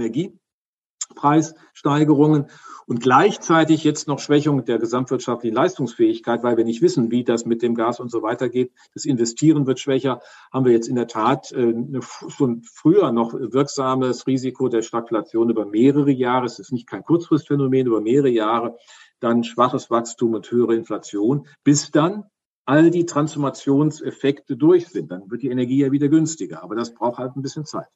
[1.17, 2.47] Energiepreissteigerungen
[2.87, 7.63] und gleichzeitig jetzt noch Schwächung der gesamtwirtschaftlichen Leistungsfähigkeit, weil wir nicht wissen, wie das mit
[7.63, 8.73] dem Gas und so weiter geht.
[8.95, 10.21] Das Investieren wird schwächer.
[10.53, 11.75] Haben wir jetzt in der Tat äh,
[12.29, 16.47] schon früher noch wirksames Risiko der Stagflation über mehrere Jahre.
[16.47, 18.77] Es ist nicht kein Kurzfristphänomen, über mehrere Jahre.
[19.19, 22.25] Dann schwaches Wachstum und höhere Inflation, bis dann
[22.67, 25.11] all die Transformationseffekte durch sind.
[25.11, 26.63] Dann wird die Energie ja wieder günstiger.
[26.63, 27.89] Aber das braucht halt ein bisschen Zeit.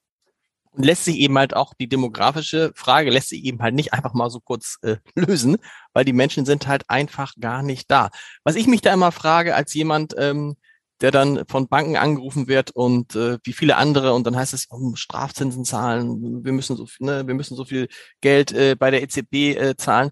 [0.72, 4.14] Und lässt sich eben halt auch die demografische Frage lässt sich eben halt nicht einfach
[4.14, 5.56] mal so kurz äh, lösen,
[5.92, 8.10] weil die Menschen sind halt einfach gar nicht da.
[8.44, 10.56] Was ich mich da immer frage als jemand, ähm,
[11.00, 14.66] der dann von Banken angerufen wird und äh, wie viele andere und dann heißt es
[14.66, 17.88] um Strafzinsen zahlen, wir müssen so ne, wir müssen so viel
[18.20, 20.10] Geld äh, bei der EZB äh, zahlen.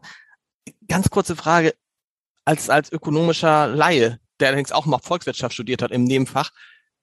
[0.88, 1.74] Ganz kurze Frage
[2.44, 6.50] als als ökonomischer Laie, der allerdings auch mal Volkswirtschaft studiert hat im Nebenfach.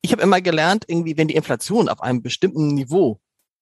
[0.02, 3.20] Ich habe immer gelernt, irgendwie wenn die Inflation auf einem bestimmten Niveau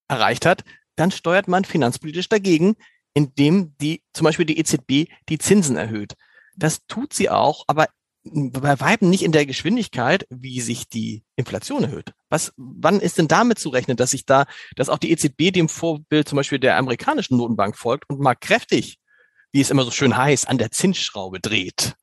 [0.08, 0.64] erreicht hat,
[0.96, 2.76] dann steuert man finanzpolitisch dagegen,
[3.14, 6.14] indem die, zum Beispiel die EZB die Zinsen erhöht.
[6.56, 7.88] Das tut sie auch, aber
[8.24, 12.14] bei Weitem nicht in der Geschwindigkeit, wie sich die Inflation erhöht.
[12.30, 14.46] Was, wann ist denn damit zu rechnen, dass sich da,
[14.76, 18.98] dass auch die EZB dem Vorbild zum Beispiel der amerikanischen Notenbank folgt und mal kräftig,
[19.52, 21.96] wie es immer so schön heißt, an der Zinsschraube dreht?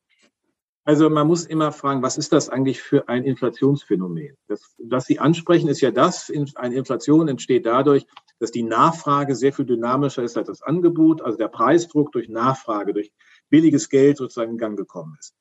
[0.83, 4.35] Also man muss immer fragen, was ist das eigentlich für ein Inflationsphänomen?
[4.47, 8.07] Das, was Sie ansprechen, ist ja das, eine Inflation entsteht dadurch,
[8.39, 12.93] dass die Nachfrage sehr viel dynamischer ist als das Angebot, also der Preisdruck durch Nachfrage,
[12.93, 13.11] durch
[13.49, 15.35] billiges Geld sozusagen in Gang gekommen ist.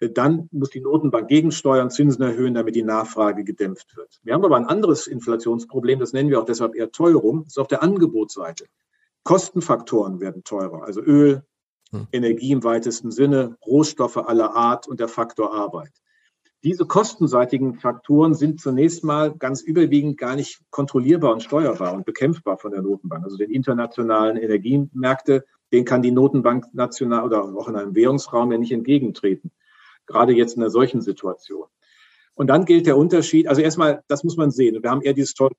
[0.00, 4.20] Dann muss die Notenbank gegensteuern, Zinsen erhöhen, damit die Nachfrage gedämpft wird.
[4.24, 7.58] Wir haben aber ein anderes Inflationsproblem, das nennen wir auch deshalb eher Teuerung, das ist
[7.58, 8.66] auf der Angebotsseite.
[9.22, 11.44] Kostenfaktoren werden teurer, also Öl,
[12.12, 15.92] Energie im weitesten Sinne, Rohstoffe aller Art und der Faktor Arbeit.
[16.64, 22.56] Diese kostenseitigen Faktoren sind zunächst mal ganz überwiegend gar nicht kontrollierbar und steuerbar und bekämpfbar
[22.56, 23.24] von der Notenbank.
[23.24, 28.56] Also den internationalen Energiemärkte, den kann die Notenbank national oder auch in einem Währungsraum ja
[28.56, 29.50] nicht entgegentreten.
[30.06, 31.66] Gerade jetzt in einer solchen Situation.
[32.34, 34.82] Und dann gilt der Unterschied, also erstmal, das muss man sehen.
[34.82, 35.54] Wir haben eher dieses tolle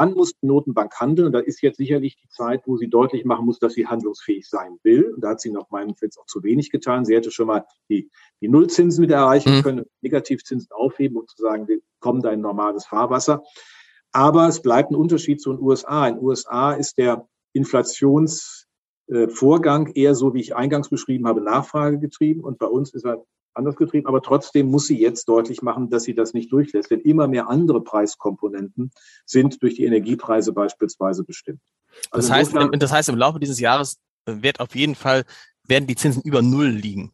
[0.00, 1.26] Wann muss die Notenbank handeln?
[1.26, 4.48] Und da ist jetzt sicherlich die Zeit, wo sie deutlich machen muss, dass sie handlungsfähig
[4.48, 5.12] sein will.
[5.12, 7.04] Und da hat sie nach meinem Empfinden auch zu wenig getan.
[7.04, 9.62] Sie hätte schon mal die, die Nullzinsen wieder erreichen mhm.
[9.62, 13.42] können, Negativzinsen aufheben und zu sagen, wir kommen da in normales Fahrwasser.
[14.10, 16.08] Aber es bleibt ein Unterschied zu den USA.
[16.08, 22.42] In den USA ist der Inflationsvorgang eher so, wie ich eingangs beschrieben habe, Nachfrage getrieben.
[22.42, 23.22] Und bei uns ist er
[23.54, 24.06] anders getrieben.
[24.06, 26.90] Aber trotzdem muss sie jetzt deutlich machen, dass sie das nicht durchlässt.
[26.90, 28.90] Denn immer mehr andere Preiskomponenten
[29.24, 31.60] sind durch die Energiepreise beispielsweise bestimmt.
[32.10, 35.24] Also das, heißt, das heißt, im Laufe dieses Jahres wird auf jeden Fall
[35.66, 37.12] werden die Zinsen über Null liegen?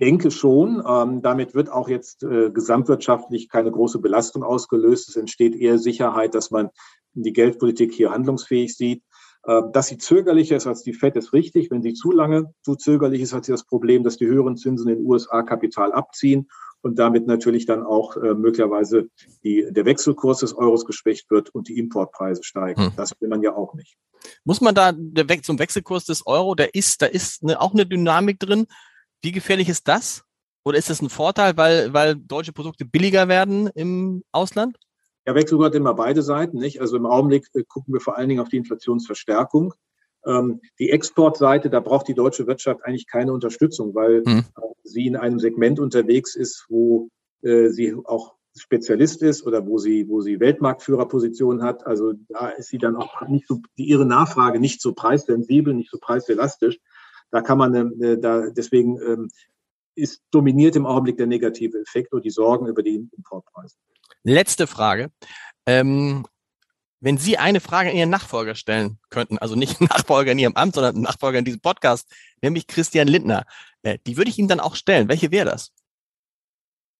[0.00, 0.82] denke schon.
[0.86, 5.08] Ähm, damit wird auch jetzt äh, gesamtwirtschaftlich keine große Belastung ausgelöst.
[5.08, 6.70] Es entsteht eher Sicherheit, dass man
[7.12, 9.02] die Geldpolitik hier handlungsfähig sieht.
[9.44, 11.70] Äh, dass sie zögerlicher ist als die FED, ist richtig.
[11.70, 14.88] Wenn sie zu lange zu zögerlich ist, hat sie das Problem, dass die höheren Zinsen
[14.88, 16.48] in den USA Kapital abziehen
[16.82, 19.08] und damit natürlich dann auch äh, möglicherweise
[19.44, 22.86] die, der Wechselkurs des Euros geschwächt wird und die Importpreise steigen.
[22.86, 22.92] Hm.
[22.96, 23.96] Das will man ja auch nicht.
[24.44, 27.72] Muss man da der Weg zum Wechselkurs des Euro, der ist, da ist eine, auch
[27.72, 28.66] eine Dynamik drin.
[29.22, 30.24] Wie gefährlich ist das?
[30.64, 34.76] Oder ist das ein Vorteil, weil, weil deutsche Produkte billiger werden im Ausland?
[35.34, 36.80] Wechselkurs hat immer beide Seiten, nicht?
[36.80, 39.74] Also im Augenblick äh, gucken wir vor allen Dingen auf die Inflationsverstärkung.
[40.26, 44.44] Ähm, die Exportseite, da braucht die deutsche Wirtschaft eigentlich keine Unterstützung, weil mhm.
[44.82, 47.08] sie in einem Segment unterwegs ist, wo
[47.42, 51.86] äh, sie auch Spezialist ist oder wo sie, wo sie Weltmarktführerposition hat.
[51.86, 55.98] Also da ist sie dann auch nicht so, ihre Nachfrage nicht so preissensibel, nicht so
[55.98, 56.78] preiselastisch.
[57.30, 59.28] Da kann man, äh, da, deswegen ähm,
[60.00, 63.76] ist dominiert im Augenblick der negative Effekt und die Sorgen über die Importpreise.
[64.22, 65.10] Letzte Frage.
[65.66, 66.26] Ähm,
[67.00, 70.74] wenn Sie eine Frage an Ihren Nachfolger stellen könnten, also nicht Nachfolger in Ihrem Amt,
[70.74, 72.10] sondern Nachfolger in diesem Podcast,
[72.42, 73.44] nämlich Christian Lindner,
[73.82, 75.08] äh, die würde ich Ihnen dann auch stellen.
[75.08, 75.72] Welche wäre das?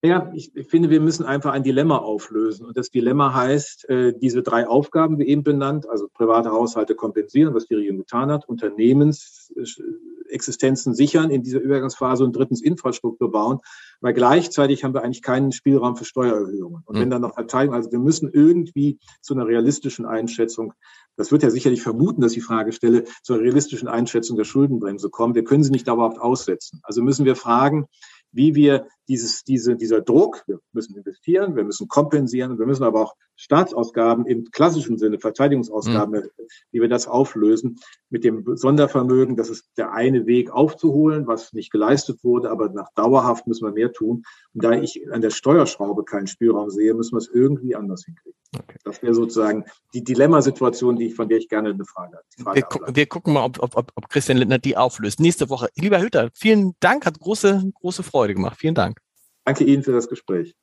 [0.03, 2.65] Ja, ich finde, wir müssen einfach ein Dilemma auflösen.
[2.65, 7.53] Und das Dilemma heißt, äh, diese drei Aufgaben, wie eben benannt, also private Haushalte kompensieren,
[7.53, 13.59] was die Regierung getan hat, Unternehmensexistenzen sichern in dieser Übergangsphase und drittens Infrastruktur bauen,
[14.01, 16.83] weil gleichzeitig haben wir eigentlich keinen Spielraum für Steuererhöhungen.
[16.87, 17.11] Und wenn hm.
[17.11, 20.73] dann noch Verteilung, also wir müssen irgendwie zu einer realistischen Einschätzung
[21.21, 25.11] das wird ja sicherlich vermuten, dass ich die Frage stelle, zur realistischen Einschätzung der Schuldenbremse
[25.11, 25.35] kommen.
[25.35, 26.81] Wir können sie nicht dauerhaft aussetzen.
[26.83, 27.85] Also müssen wir fragen,
[28.33, 33.03] wie wir dieses, diese, dieser Druck, wir müssen investieren, wir müssen kompensieren, wir müssen aber
[33.03, 36.29] auch Staatsausgaben im klassischen Sinne, Verteidigungsausgaben, mhm.
[36.71, 39.37] wie wir das auflösen mit dem Sondervermögen.
[39.37, 43.73] Das ist der eine Weg aufzuholen, was nicht geleistet wurde, aber nach dauerhaft müssen wir
[43.73, 44.23] mehr tun.
[44.55, 48.39] Und da ich an der Steuerschraube keinen Spielraum sehe, müssen wir es irgendwie anders hinkriegen.
[48.57, 48.79] Okay.
[48.85, 52.57] Das wäre sozusagen die Dilemmasituation, die ich, von der ich gerne eine Frage habe.
[52.57, 55.19] Wir, gu wir, gucken mal, ob, ob, ob Christian Lindner die auflöst.
[55.19, 55.69] Nächste Woche.
[55.77, 58.57] Lieber Hütter, vielen Dank, hat große, große Freude gemacht.
[58.59, 59.00] Vielen Dank.
[59.45, 60.55] Danke Ihnen für das Gespräch.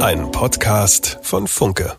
[0.00, 1.98] Ein Podcast von Funke.